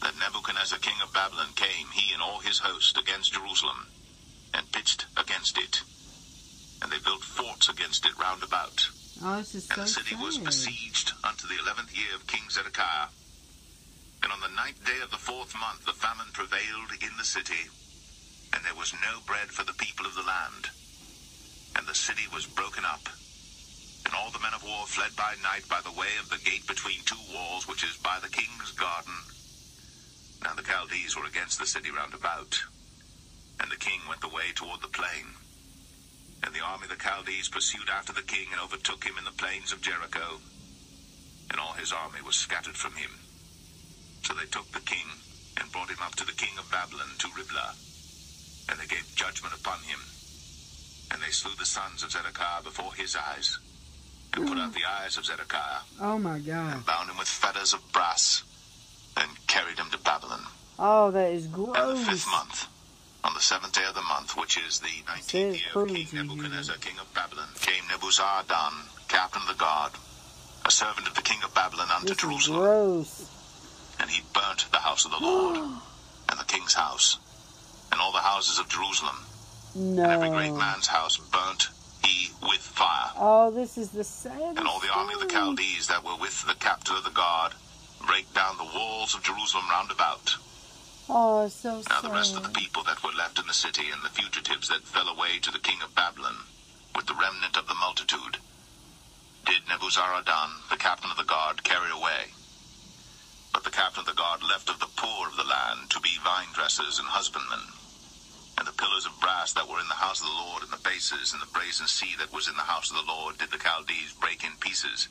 that 0.00 0.16
Nebuchadnezzar 0.18 0.78
king 0.78 1.00
of 1.02 1.12
Babylon 1.12 1.52
came, 1.54 1.88
he 1.92 2.12
and 2.12 2.22
all 2.22 2.40
his 2.40 2.60
host, 2.60 2.96
against 2.98 3.34
Jerusalem, 3.34 3.88
and 4.52 4.70
pitched 4.72 5.06
against 5.16 5.58
it. 5.58 5.82
And 6.82 6.92
they 6.92 6.98
built 6.98 7.24
forts 7.24 7.68
against 7.68 8.04
it 8.06 8.12
round 8.18 8.42
about. 8.42 8.90
Oh, 9.22 9.38
this 9.38 9.54
is 9.54 9.68
And 9.70 9.76
so 9.76 9.82
the 9.82 9.88
city 9.88 10.16
was 10.16 10.38
besieged 10.38 11.12
unto 11.24 11.46
the 11.46 11.58
eleventh 11.58 11.96
year 11.96 12.14
of 12.14 12.26
King 12.26 12.50
Zedekiah. 12.50 13.08
And 14.22 14.32
on 14.32 14.40
the 14.40 14.54
ninth 14.54 14.84
day 14.84 15.00
of 15.02 15.10
the 15.10 15.18
fourth 15.18 15.54
month 15.58 15.84
the 15.86 15.92
famine 15.92 16.32
prevailed 16.32 16.92
in 17.00 17.16
the 17.16 17.24
city, 17.24 17.70
and 18.52 18.64
there 18.64 18.74
was 18.76 18.92
no 18.94 19.20
bread 19.26 19.48
for 19.50 19.64
the 19.64 19.72
people 19.74 20.06
of 20.06 20.14
the 20.14 20.22
land. 20.22 20.70
And 21.76 21.86
the 21.86 21.94
city 21.94 22.28
was 22.32 22.46
broken 22.46 22.84
up. 22.84 23.08
And 24.04 24.14
all 24.14 24.30
the 24.30 24.38
men 24.40 24.54
of 24.54 24.62
war 24.62 24.86
fled 24.86 25.16
by 25.16 25.34
night 25.42 25.68
by 25.68 25.80
the 25.82 25.92
way 25.92 26.16
of 26.20 26.30
the 26.30 26.38
gate 26.38 26.66
between 26.66 27.04
two 27.04 27.20
walls, 27.32 27.66
which 27.66 27.84
is 27.84 27.96
by 27.96 28.18
the 28.20 28.28
king's 28.28 28.72
garden. 28.72 29.14
Now 30.42 30.54
the 30.54 30.62
Chaldees 30.62 31.16
were 31.16 31.24
against 31.24 31.58
the 31.58 31.66
city 31.66 31.90
round 31.90 32.14
about, 32.14 32.62
and 33.60 33.70
the 33.70 33.76
king 33.80 34.00
went 34.08 34.20
the 34.20 34.28
way 34.28 34.52
toward 34.54 34.82
the 34.82 34.88
plain. 34.88 35.34
And 36.44 36.54
the 36.54 36.60
army 36.60 36.84
of 36.84 36.90
the 36.90 37.02
Chaldees 37.02 37.48
pursued 37.48 37.88
after 37.88 38.12
the 38.12 38.22
king 38.22 38.52
and 38.52 38.60
overtook 38.60 39.04
him 39.04 39.16
in 39.16 39.24
the 39.24 39.32
plains 39.32 39.72
of 39.72 39.80
Jericho, 39.80 40.40
and 41.50 41.58
all 41.58 41.72
his 41.74 41.92
army 41.92 42.20
was 42.20 42.36
scattered 42.36 42.76
from 42.76 42.96
him. 42.96 43.10
So 44.22 44.34
they 44.34 44.46
took 44.46 44.72
the 44.72 44.80
king 44.80 45.06
and 45.56 45.72
brought 45.72 45.90
him 45.90 46.02
up 46.02 46.14
to 46.16 46.24
the 46.24 46.32
king 46.32 46.58
of 46.58 46.70
Babylon 46.70 47.16
to 47.18 47.28
Riblah, 47.36 47.74
and 48.68 48.78
they 48.78 48.86
gave 48.86 49.14
judgment 49.14 49.54
upon 49.54 49.80
him. 49.84 50.00
And 51.10 51.22
they 51.22 51.30
slew 51.30 51.52
the 51.58 51.64
sons 51.64 52.02
of 52.02 52.10
Zedekiah 52.10 52.62
before 52.62 52.92
his 52.94 53.16
eyes, 53.16 53.58
and 54.36 54.46
put 54.48 54.58
out 54.58 54.74
the 54.74 54.84
eyes 54.84 55.16
of 55.16 55.24
Zedekiah, 55.24 55.80
Oh 56.00 56.18
my 56.18 56.38
God. 56.38 56.72
and 56.74 56.86
bound 56.86 57.10
him 57.10 57.18
with 57.18 57.28
fetters 57.28 57.72
of 57.72 57.80
brass, 57.92 58.42
and 59.16 59.28
carried 59.46 59.78
him 59.78 59.90
to 59.90 59.98
Babylon. 59.98 60.42
Oh, 60.78 61.10
that 61.12 61.30
is 61.32 61.46
gross. 61.46 61.76
And 61.76 61.90
the 61.96 62.00
fifth 62.10 62.26
month, 62.30 62.66
on 63.22 63.34
the 63.34 63.40
seventh 63.40 63.72
day 63.74 63.84
of 63.88 63.94
the 63.94 64.02
month, 64.02 64.36
which 64.36 64.58
is 64.58 64.80
the 64.80 65.02
nineteenth 65.06 65.56
year 65.60 65.82
of 65.82 65.88
King. 65.88 66.08
Nebuchadnezzar, 66.12 66.76
king 66.80 66.98
of 67.00 67.12
Babylon, 67.14 67.48
came 67.60 67.84
Nebuzaradan, 67.84 68.88
captain 69.08 69.42
of 69.42 69.48
the 69.48 69.54
guard, 69.54 69.92
a 70.66 70.70
servant 70.70 71.06
of 71.08 71.14
the 71.14 71.22
king 71.22 71.38
of 71.44 71.54
Babylon 71.54 71.88
unto 71.90 72.08
This 72.08 72.16
is 72.16 72.22
Jerusalem. 72.22 72.60
gross. 72.60 73.30
And 74.00 74.10
he 74.10 74.22
burnt 74.34 74.66
the 74.72 74.78
house 74.78 75.04
of 75.04 75.12
the 75.12 75.20
Lord, 75.22 75.56
and 76.28 76.40
the 76.40 76.44
king's 76.44 76.74
house, 76.74 77.18
and 77.92 78.00
all 78.00 78.12
the 78.12 78.18
houses 78.18 78.58
of 78.58 78.68
Jerusalem, 78.68 79.16
and 79.76 80.00
every 80.00 80.30
great 80.30 80.52
man's 80.54 80.88
house 80.88 81.16
burnt 81.16 81.68
he 82.04 82.30
with 82.42 82.60
fire. 82.60 83.12
Oh, 83.16 83.50
this 83.50 83.78
is 83.78 83.90
the 83.90 84.04
saddest. 84.04 84.58
And 84.58 84.68
all 84.68 84.80
the 84.80 84.92
army 84.92 85.14
of 85.14 85.20
the. 85.20 85.28
Chaldees 85.28 85.88
that 85.88 86.04
were 86.04 86.16
with 86.16 86.46
the 86.46 86.54
captain 86.54 86.96
of 86.96 87.04
the 87.04 87.10
guard 87.10 87.52
brake 88.06 88.32
down 88.34 88.56
the 88.56 88.70
walls 88.74 89.14
of 89.14 89.22
Jerusalem 89.22 89.64
round 89.70 89.90
about. 89.90 90.36
Oh, 91.08 91.48
so 91.48 91.82
Now 91.88 92.00
the 92.00 92.10
rest 92.10 92.36
of 92.36 92.42
the 92.42 92.48
people 92.50 92.82
that 92.84 93.02
were 93.02 93.12
left 93.12 93.38
in 93.38 93.46
the 93.46 93.52
city 93.52 93.90
and 93.90 94.02
the 94.02 94.08
fugitives 94.08 94.68
that 94.68 94.82
fell 94.82 95.08
away 95.08 95.38
to 95.42 95.50
the 95.50 95.58
king 95.58 95.82
of 95.82 95.94
Babylon, 95.94 96.36
with 96.94 97.06
the 97.06 97.14
remnant 97.14 97.56
of 97.56 97.66
the 97.66 97.74
multitude, 97.74 98.38
did 99.44 99.66
Nebuzaradan, 99.68 100.68
the 100.70 100.76
captain 100.76 101.10
of 101.10 101.16
the 101.16 101.24
guard, 101.24 101.64
carry 101.64 101.90
away. 101.90 102.32
But 103.52 103.64
the 103.64 103.70
captain 103.70 104.00
of 104.00 104.06
the 104.06 104.14
guard 104.14 104.42
left 104.42 104.70
of 104.70 104.80
the 104.80 104.88
poor 104.96 105.28
of 105.28 105.36
the 105.36 105.44
land 105.44 105.90
to 105.90 106.00
be 106.00 106.16
vine 106.24 106.52
dressers 106.54 106.98
and 106.98 107.08
husbandmen. 107.08 107.60
And 108.58 108.66
the 108.66 108.72
pillars 108.72 109.06
of 109.06 109.18
brass 109.20 109.52
that 109.54 109.68
were 109.68 109.80
in 109.80 109.88
the 109.88 109.94
house 109.94 110.20
of 110.20 110.26
the 110.26 110.32
Lord, 110.32 110.62
and 110.62 110.72
the 110.72 110.88
bases, 110.88 111.32
and 111.32 111.42
the 111.42 111.52
brazen 111.52 111.86
sea 111.86 112.14
that 112.18 112.32
was 112.32 112.48
in 112.48 112.56
the 112.56 112.62
house 112.62 112.90
of 112.90 112.96
the 112.96 113.10
Lord, 113.10 113.38
did 113.38 113.50
the 113.50 113.58
Chaldees 113.58 114.12
break 114.20 114.44
in 114.44 114.52
pieces, 114.60 115.08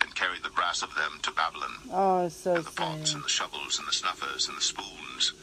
and 0.00 0.14
carried 0.14 0.42
the 0.42 0.50
brass 0.50 0.82
of 0.82 0.94
them 0.94 1.20
to 1.22 1.30
Babylon. 1.32 1.76
Oh, 1.92 2.28
so 2.28 2.54
and 2.56 2.64
the 2.64 2.70
pots 2.70 3.10
sad. 3.10 3.16
and 3.16 3.24
the 3.24 3.28
shovels 3.28 3.78
and 3.78 3.86
the 3.86 3.92
snuffers 3.92 4.48
and 4.48 4.56
the 4.56 4.62
spoons 4.62 5.34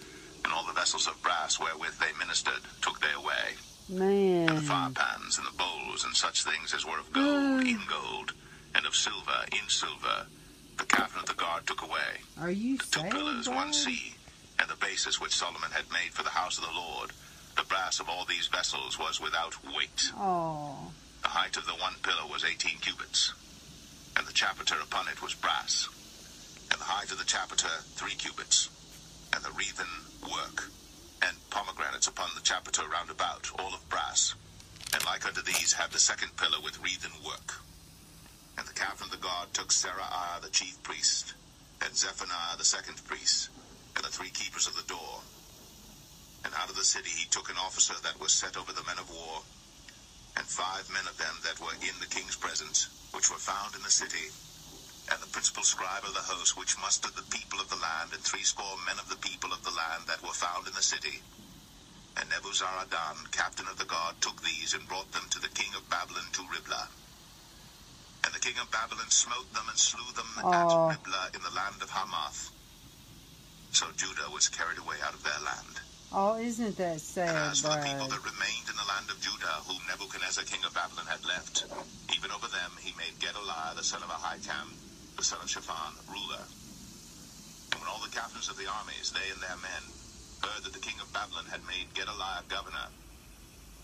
and 0.48 0.54
all 0.54 0.66
the 0.66 0.74
vessels 0.74 1.08
of 1.08 1.22
brass 1.22 1.60
wherewith 1.60 2.00
they 2.00 2.18
ministered 2.18 2.64
took 2.82 3.02
they 3.02 3.14
away. 3.16 3.56
And 3.90 4.58
the 4.58 4.62
fire 4.62 4.90
pans 4.92 5.38
and 5.38 5.46
the 5.46 5.58
bowls 5.58 6.06
and 6.06 6.16
such 6.16 6.44
things 6.44 6.74
as 6.74 6.86
were 6.86 7.00
of 7.00 7.12
gold 7.12 7.64
mm. 7.64 7.70
in 7.70 7.80
gold 7.90 8.34
and 8.76 8.86
of 8.86 8.96
silver 8.96 9.46
in 9.52 9.68
silver 9.68 10.26
the 10.78 10.86
captain 10.86 11.20
of 11.20 11.26
the 11.26 11.34
guard 11.34 11.66
took 11.68 11.82
away. 11.82 12.24
Are 12.40 12.52
you 12.52 12.78
the 12.78 12.86
two 12.86 13.04
pillars 13.10 13.50
one 13.50 13.74
sea 13.74 14.14
and 14.60 14.70
the 14.70 14.76
bases 14.76 15.20
which 15.20 15.36
Solomon 15.36 15.72
had 15.72 15.86
made 15.92 16.12
for 16.12 16.24
the 16.24 16.30
house 16.30 16.58
of 16.58 16.64
the 16.64 16.72
Lord 16.72 17.12
the 17.58 17.64
brass 17.64 18.00
of 18.00 18.08
all 18.10 18.26
these 18.26 18.48
vessels 18.48 18.98
was 19.00 19.20
without 19.20 19.56
weight 19.76 20.12
Oh. 20.16 20.92
the 21.24 21.30
height 21.30 21.58
of 21.58 21.66
the 21.66 21.74
one 21.74 21.96
pillar 22.04 22.26
was 22.32 22.46
eighteen 22.46 22.78
cubits, 22.80 23.34
and 24.16 24.26
the 24.28 24.34
chapiter 24.34 24.80
upon 24.82 25.08
it 25.08 25.22
was 25.22 25.34
brass, 25.34 25.88
and 26.72 26.80
the 26.80 26.86
height 26.86 27.12
of 27.12 27.18
the 27.18 27.26
chapiter 27.26 27.84
three 27.96 28.16
cubits, 28.16 28.70
and 29.34 29.44
the 29.44 29.52
wreathen 29.52 29.88
work, 30.24 30.70
and 31.22 31.36
pomegranates 31.50 32.08
upon 32.08 32.30
the 32.36 32.42
chapiter 32.42 32.88
round 32.88 33.10
about, 33.10 33.50
all 33.60 33.74
of 33.74 33.88
brass, 33.90 34.36
and 34.94 35.04
like 35.06 35.26
unto 35.26 35.42
these 35.42 35.74
had 35.74 35.92
the 35.92 36.00
second 36.00 36.36
pillar 36.38 36.62
with 36.64 36.82
wreathen 36.82 37.12
work. 37.26 37.56
And 38.58 38.68
the 38.68 38.74
captain 38.74 39.06
of 39.06 39.12
the 39.12 39.18
guard 39.18 39.54
took 39.54 39.70
Seraiah 39.70 40.42
the 40.42 40.50
chief 40.50 40.82
priest, 40.84 41.34
and 41.82 41.96
Zephaniah 41.96 42.58
the 42.58 42.64
second 42.66 43.04
priest, 43.06 43.50
and 43.96 44.04
the 44.06 44.10
three 44.10 44.30
keepers 44.30 44.68
of 44.68 44.76
the 44.76 44.88
door. 44.88 45.22
And 46.46 46.54
out 46.56 46.70
of 46.70 46.76
the 46.76 46.77
city 46.88 47.12
he 47.12 47.28
took 47.28 47.50
an 47.52 47.60
officer 47.60 47.96
that 48.04 48.20
was 48.20 48.32
set 48.32 48.56
over 48.56 48.72
the 48.72 48.84
men 48.88 48.98
of 48.98 49.12
war, 49.12 49.44
and 50.40 50.48
five 50.48 50.88
men 50.90 51.04
of 51.08 51.18
them 51.20 51.36
that 51.44 51.60
were 51.60 51.76
in 51.84 52.00
the 52.00 52.08
king's 52.08 52.38
presence, 52.40 52.88
which 53.12 53.30
were 53.30 53.44
found 53.44 53.76
in 53.76 53.84
the 53.84 53.92
city, 53.92 54.32
and 55.12 55.20
the 55.22 55.28
principal 55.36 55.64
scribe 55.64 56.04
of 56.08 56.14
the 56.16 56.24
host, 56.32 56.56
which 56.58 56.80
mustered 56.80 57.16
the 57.16 57.28
people 57.28 57.60
of 57.60 57.70
the 57.70 57.76
land, 57.84 58.14
and 58.14 58.24
threescore 58.24 58.80
men 58.88 59.00
of 59.00 59.10
the 59.10 59.20
people 59.20 59.52
of 59.52 59.64
the 59.64 59.76
land 59.76 60.08
that 60.08 60.24
were 60.24 60.36
found 60.36 60.68
in 60.68 60.74
the 60.74 60.82
city. 60.82 61.24
And 62.18 62.30
Nebuzaradan, 62.32 63.32
captain 63.32 63.68
of 63.68 63.78
the 63.78 63.86
guard, 63.86 64.16
took 64.22 64.42
these 64.42 64.74
and 64.74 64.88
brought 64.88 65.12
them 65.12 65.28
to 65.32 65.40
the 65.40 65.50
king 65.52 65.76
of 65.76 65.90
Babylon 65.90 66.32
to 66.34 66.44
Riblah. 66.48 66.90
And 68.26 68.34
the 68.34 68.40
king 68.40 68.58
of 68.62 68.72
Babylon 68.72 69.10
smote 69.12 69.52
them 69.54 69.68
and 69.70 69.78
slew 69.78 70.12
them 70.16 70.32
at 70.54 70.72
Riblah 70.88 71.32
in 71.36 71.44
the 71.44 71.56
land 71.56 71.82
of 71.84 71.92
Hamath. 71.92 72.52
So 73.72 73.88
Judah 73.96 74.32
was 74.32 74.50
carried 74.50 74.80
away 74.80 74.98
out 75.04 75.14
of 75.14 75.24
their 75.24 75.40
land. 75.44 75.82
Oh, 76.12 76.38
isn't 76.40 76.78
that 76.78 77.02
sad, 77.02 77.52
as 77.52 77.62
for 77.62 77.70
the 77.70 77.78
people 77.84 78.08
that 78.08 78.24
remained 78.24 78.70
in 78.70 78.78
the 78.80 78.88
land 78.88 79.12
of 79.12 79.20
Judah, 79.20 79.62
whom 79.68 79.84
Nebuchadnezzar 79.88 80.46
king 80.46 80.64
of 80.66 80.74
Babylon 80.74 81.06
had 81.08 81.26
left, 81.26 81.68
even 82.16 82.32
over 82.32 82.48
them 82.48 82.80
he 82.82 82.94
made 82.98 83.20
Gedaliah 83.20 83.76
the 83.76 83.84
son 83.84 84.02
of 84.04 84.10
Ahikam, 84.10 84.80
the 85.18 85.24
son 85.24 85.40
of 85.44 85.50
Shaphan, 85.50 86.00
ruler. 86.08 86.48
And 87.72 87.82
when 87.82 87.90
all 87.90 88.02
the 88.02 88.10
captains 88.10 88.50
of 88.50 88.58
the 88.58 88.68
armies, 88.72 89.12
they 89.12 89.30
and 89.32 89.44
their 89.44 89.58
men, 89.58 89.94
heard 90.44 90.64
that 90.64 90.74
the 90.74 90.80
king 90.80 91.00
of 91.02 91.14
Babylon 91.14 91.48
had 91.52 91.64
made 91.68 91.94
Gedaliah 91.94 92.48
governor, 92.48 92.90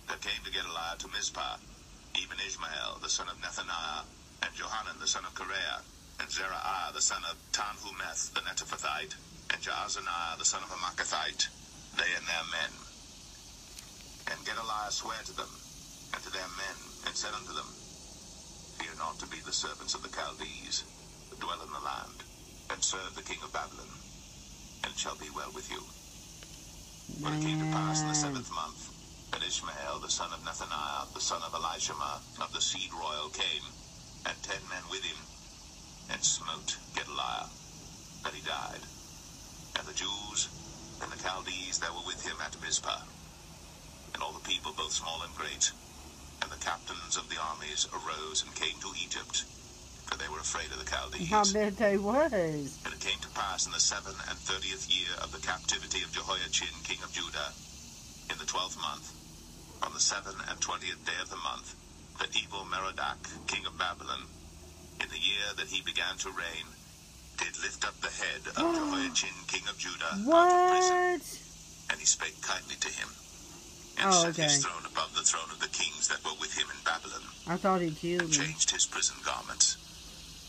there 0.08 0.18
came 0.18 0.44
to 0.44 0.52
Gedaliah 0.52 0.98
to 1.00 1.10
Mizpah, 1.10 1.58
even 2.16 2.40
Ishmael 2.40 3.00
the 3.02 3.10
son 3.10 3.30
of 3.30 3.38
Nethaniah, 3.40 4.08
and 4.44 4.56
Johanan 4.56 5.00
the 5.00 5.08
son 5.08 5.26
of 5.26 5.36
Careah, 5.36 5.84
and 6.20 6.30
Zeraiah 6.30 6.94
the 6.94 7.02
son 7.02 7.24
of 7.30 7.38
Tanhumeth 7.52 8.34
the 8.34 8.42
Netophathite, 8.42 9.16
and 9.54 9.62
Jaazaniah 9.62 10.38
the 10.40 10.46
son 10.46 10.64
of 10.64 10.72
a 10.72 10.76
Maacathite, 10.76 11.50
they 11.98 12.12
and 12.18 12.26
their 12.26 12.48
men. 12.50 12.74
And 14.32 14.46
Gedaliah 14.46 14.92
sware 14.92 15.24
to 15.26 15.36
them, 15.36 15.52
and 16.14 16.24
to 16.24 16.32
their 16.32 16.50
men, 16.58 16.78
and 17.06 17.16
said 17.16 17.34
unto 17.34 17.54
them, 17.54 17.70
Fear 18.80 18.96
not 18.98 19.20
to 19.20 19.28
be 19.28 19.38
the 19.46 19.54
servants 19.54 19.94
of 19.94 20.02
the 20.02 20.10
Chaldees, 20.10 20.86
that 21.30 21.40
dwell 21.40 21.62
in 21.62 21.72
the 21.72 21.84
land, 21.86 22.24
and 22.72 22.84
serve 22.84 23.14
the 23.16 23.22
king 23.22 23.40
of 23.44 23.54
Babylon, 23.54 23.94
and 24.84 24.94
it 24.94 25.00
shall 25.00 25.18
be 25.18 25.30
well 25.36 25.52
with 25.54 25.70
you. 25.70 25.82
But 27.22 27.34
it 27.34 27.46
came 27.46 27.60
to 27.60 27.70
pass 27.72 28.02
in 28.02 28.10
the 28.10 28.16
seventh 28.16 28.52
month, 28.52 28.90
that 29.32 29.46
Ishmael 29.46 30.00
the 30.02 30.10
son 30.10 30.34
of 30.34 30.42
Nethaniah, 30.42 31.14
the 31.14 31.22
son 31.22 31.42
of 31.46 31.54
Elishama, 31.54 32.22
of 32.42 32.52
the 32.54 32.62
seed 32.62 32.90
royal, 32.94 33.30
came, 33.30 33.66
and 34.26 34.38
ten 34.42 34.62
men 34.70 34.84
with 34.90 35.04
him, 35.04 35.18
and 36.10 36.24
smote 36.24 36.78
Gedaliah, 36.96 37.54
that 38.24 38.34
he 38.34 38.42
died. 38.42 38.84
And 39.78 39.88
the 39.88 39.94
Jews 39.94 40.50
and 41.04 41.12
the 41.12 41.20
Chaldees 41.24 41.80
that 41.80 41.94
were 41.94 42.08
with 42.08 42.26
him 42.26 42.38
at 42.42 42.56
Mizpah, 42.62 43.04
and 44.14 44.24
all 44.24 44.34
the 44.34 44.40
people, 44.48 44.74
both 44.74 44.94
small 44.94 45.22
and 45.24 45.36
great, 45.36 45.72
and 46.42 46.52
the 46.52 46.58
captains 46.58 47.18
of 47.18 47.30
the 47.30 47.38
armies 47.42 47.88
arose 47.94 48.44
and 48.44 48.56
came 48.56 48.80
to 48.82 48.94
Egypt, 49.04 49.46
for 50.08 50.18
they 50.18 50.30
were 50.30 50.40
afraid 50.40 50.72
of 50.72 50.80
the 50.80 50.90
Chaldees. 50.90 51.32
I 51.34 51.44
bet 51.54 51.78
they 51.78 51.98
was. 51.98 52.80
And 52.86 52.94
it 52.94 53.00
came 53.02 53.20
to 53.22 53.30
pass 53.32 53.66
in 53.66 53.74
the 53.74 53.80
seven 53.80 54.16
and 54.30 54.40
thirtieth 54.40 54.90
year 54.90 55.16
of 55.22 55.32
the 55.32 55.40
captivity 55.40 56.04
of 56.04 56.12
Jehoiachin 56.12 56.84
king 56.84 57.04
of 57.04 57.12
Judah, 57.12 57.54
in 58.32 58.38
the 58.40 58.46
twelfth 58.46 58.78
month, 58.80 59.14
on 59.82 59.94
the 59.94 60.00
seven 60.00 60.36
and 60.50 60.62
twentieth 60.62 61.06
day 61.06 61.20
of 61.22 61.30
the 61.30 61.38
month, 61.38 61.76
that 62.20 62.36
evil 62.36 62.66
Merodach 62.66 63.48
king 63.48 63.66
of 63.66 63.78
Babylon, 63.78 64.30
in 65.02 65.10
the 65.10 65.20
year 65.20 65.54
that 65.58 65.68
he 65.70 65.82
began 65.82 66.18
to 66.20 66.32
reign, 66.32 66.76
lift 67.64 67.86
up 67.88 67.96
the 68.02 68.12
head 68.12 68.44
of 68.48 68.76
Jehoiachin 68.76 69.36
king 69.48 69.64
of 69.70 69.78
Judah 69.78 70.12
out 70.12 70.52
of 70.52 70.70
prison, 70.70 71.40
and 71.90 72.00
he 72.00 72.06
spake 72.06 72.40
kindly 72.42 72.76
to 72.76 72.90
him, 72.90 73.10
and 73.98 74.08
Oh, 74.12 74.24
set 74.28 74.36
his 74.36 74.60
throne 74.64 74.86
above 74.86 75.16
the 75.16 75.24
throne 75.24 75.50
of 75.52 75.60
the 75.60 75.70
kings 75.72 76.08
that 76.10 76.24
were 76.26 76.36
with 76.40 76.54
him 76.58 76.68
in 76.70 76.84
Babylon 76.84 77.24
I 77.48 77.58
thought 77.58 77.82
he 77.82 77.92
killed 77.92 78.24
him. 78.24 78.32
changed 78.32 78.72
his 78.72 78.86
prison 78.86 79.16
garments. 79.24 79.78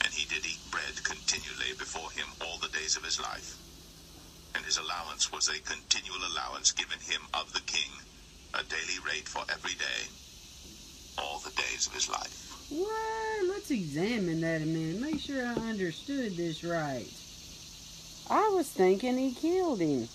And 0.05 0.13
he 0.13 0.27
did 0.27 0.45
eat 0.47 0.61
bread 0.71 1.03
continually 1.03 1.73
before 1.79 2.11
him 2.13 2.27
all 2.45 2.59
the 2.59 2.69
days 2.69 2.97
of 2.97 3.05
his 3.05 3.19
life. 3.21 3.57
And 4.55 4.65
his 4.65 4.77
allowance 4.79 5.33
was 5.33 5.49
a 5.49 5.59
continual 5.63 6.21
allowance 6.29 6.73
given 6.73 6.99
him 7.01 7.23
of 7.33 7.53
the 7.53 7.61
king, 7.67 7.91
a 8.55 8.63
daily 8.65 8.99
rate 9.07 9.29
for 9.29 9.43
every 9.49 9.75
day, 9.75 10.07
all 11.19 11.41
the 11.41 11.51
days 11.51 11.87
of 11.87 11.95
his 11.95 12.09
life. 12.09 12.54
What? 12.71 13.49
Let's 13.49 13.71
examine 13.71 14.41
that 14.41 14.63
a 14.63 14.67
minute. 14.67 15.01
Make 15.01 15.21
sure 15.21 15.47
I 15.47 15.55
understood 15.55 16.37
this 16.37 16.65
right. 16.65 17.07
I 18.31 18.49
was 18.55 18.69
thinking 18.69 19.19
he 19.19 19.35
killed 19.35 19.81
him. 19.81 20.09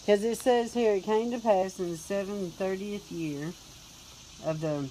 Because 0.00 0.24
it 0.24 0.38
says 0.38 0.72
here, 0.72 0.94
it 0.94 1.04
came 1.04 1.30
to 1.30 1.38
pass 1.38 1.78
in 1.78 1.90
the 1.90 1.96
730th 1.96 3.10
year 3.10 3.52
of 4.44 4.60
the 4.60 4.88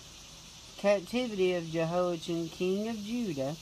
captivity 0.78 1.54
of 1.56 1.70
Jehoiachin, 1.72 2.50
king 2.50 2.88
of 2.88 2.98
Judah, 2.98 3.56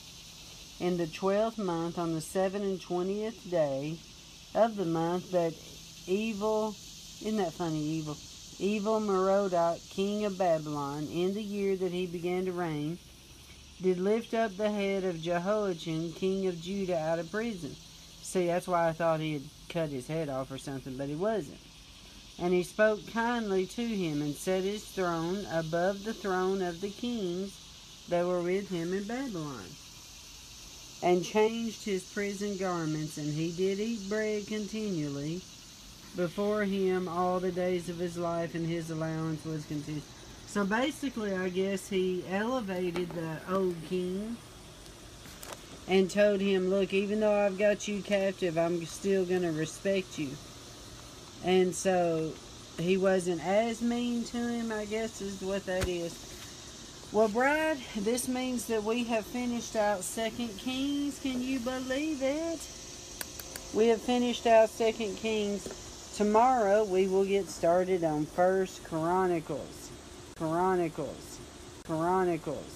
in 0.78 0.98
the 0.98 1.06
twelfth 1.06 1.56
month, 1.56 1.98
on 1.98 2.12
the 2.12 2.20
seven 2.20 2.62
and 2.62 2.80
twentieth 2.80 3.50
day, 3.50 3.96
of 4.54 4.76
the 4.76 4.84
month, 4.84 5.30
that 5.32 5.54
evil, 6.06 6.74
isn't 7.22 7.38
that 7.38 7.54
funny, 7.54 7.80
evil? 7.80 8.16
Evil 8.58 9.00
Merodach, 9.00 9.80
king 9.90 10.24
of 10.24 10.38
Babylon, 10.38 11.08
in 11.12 11.34
the 11.34 11.42
year 11.42 11.76
that 11.76 11.92
he 11.92 12.06
began 12.06 12.46
to 12.46 12.52
reign, 12.52 12.98
did 13.82 13.98
lift 13.98 14.32
up 14.32 14.56
the 14.56 14.70
head 14.70 15.04
of 15.04 15.20
Jehoiachin, 15.20 16.12
king 16.12 16.46
of 16.46 16.62
Judah, 16.62 16.98
out 16.98 17.18
of 17.18 17.30
prison. 17.30 17.76
See, 18.22 18.46
that's 18.46 18.66
why 18.66 18.88
I 18.88 18.92
thought 18.92 19.20
he 19.20 19.34
had 19.34 19.42
cut 19.68 19.90
his 19.90 20.06
head 20.06 20.30
off 20.30 20.50
or 20.50 20.56
something, 20.56 20.96
but 20.96 21.08
he 21.08 21.14
wasn't. 21.14 21.58
And 22.38 22.54
he 22.54 22.62
spoke 22.62 23.06
kindly 23.12 23.66
to 23.66 23.86
him 23.86 24.22
and 24.22 24.34
set 24.34 24.64
his 24.64 24.84
throne 24.84 25.46
above 25.52 26.04
the 26.04 26.14
throne 26.14 26.62
of 26.62 26.80
the 26.80 26.90
kings 26.90 27.58
that 28.08 28.24
were 28.24 28.40
with 28.40 28.70
him 28.70 28.94
in 28.94 29.04
Babylon. 29.04 29.66
And 31.02 31.22
changed 31.22 31.84
his 31.84 32.10
prison 32.10 32.56
garments, 32.56 33.18
and 33.18 33.34
he 33.34 33.52
did 33.52 33.80
eat 33.80 34.08
bread 34.08 34.46
continually 34.46 35.42
before 36.16 36.64
him 36.64 37.08
all 37.08 37.38
the 37.38 37.52
days 37.52 37.88
of 37.88 37.98
his 37.98 38.16
life, 38.16 38.54
and 38.54 38.66
his 38.66 38.90
allowance 38.90 39.44
was 39.44 39.64
continued. 39.66 40.02
So 40.46 40.64
basically, 40.64 41.34
I 41.34 41.50
guess 41.50 41.88
he 41.88 42.24
elevated 42.30 43.10
the 43.10 43.38
old 43.54 43.76
king 43.88 44.36
and 45.86 46.10
told 46.10 46.40
him, 46.40 46.70
Look, 46.70 46.94
even 46.94 47.20
though 47.20 47.34
I've 47.34 47.58
got 47.58 47.86
you 47.86 48.00
captive, 48.00 48.56
I'm 48.56 48.84
still 48.86 49.24
going 49.24 49.42
to 49.42 49.52
respect 49.52 50.18
you. 50.18 50.30
And 51.44 51.74
so 51.74 52.32
he 52.78 52.96
wasn't 52.96 53.46
as 53.46 53.82
mean 53.82 54.24
to 54.24 54.38
him, 54.38 54.72
I 54.72 54.86
guess, 54.86 55.20
is 55.20 55.42
what 55.42 55.66
that 55.66 55.86
is. 55.86 56.22
Well, 57.12 57.28
Bride, 57.28 57.78
this 57.96 58.26
means 58.26 58.66
that 58.66 58.82
we 58.82 59.04
have 59.04 59.24
finished 59.24 59.76
out 59.76 60.02
Second 60.02 60.48
Kings. 60.58 61.20
Can 61.20 61.40
you 61.40 61.60
believe 61.60 62.20
it? 62.22 62.58
We 63.74 63.88
have 63.88 64.00
finished 64.00 64.46
out 64.46 64.70
Second 64.70 65.16
Kings. 65.16 65.85
Tomorrow 66.16 66.84
we 66.84 67.08
will 67.08 67.26
get 67.26 67.46
started 67.46 68.02
on 68.02 68.24
First 68.24 68.82
Chronicles. 68.84 69.90
Chronicles. 70.38 71.38
Chronicles. 71.84 72.75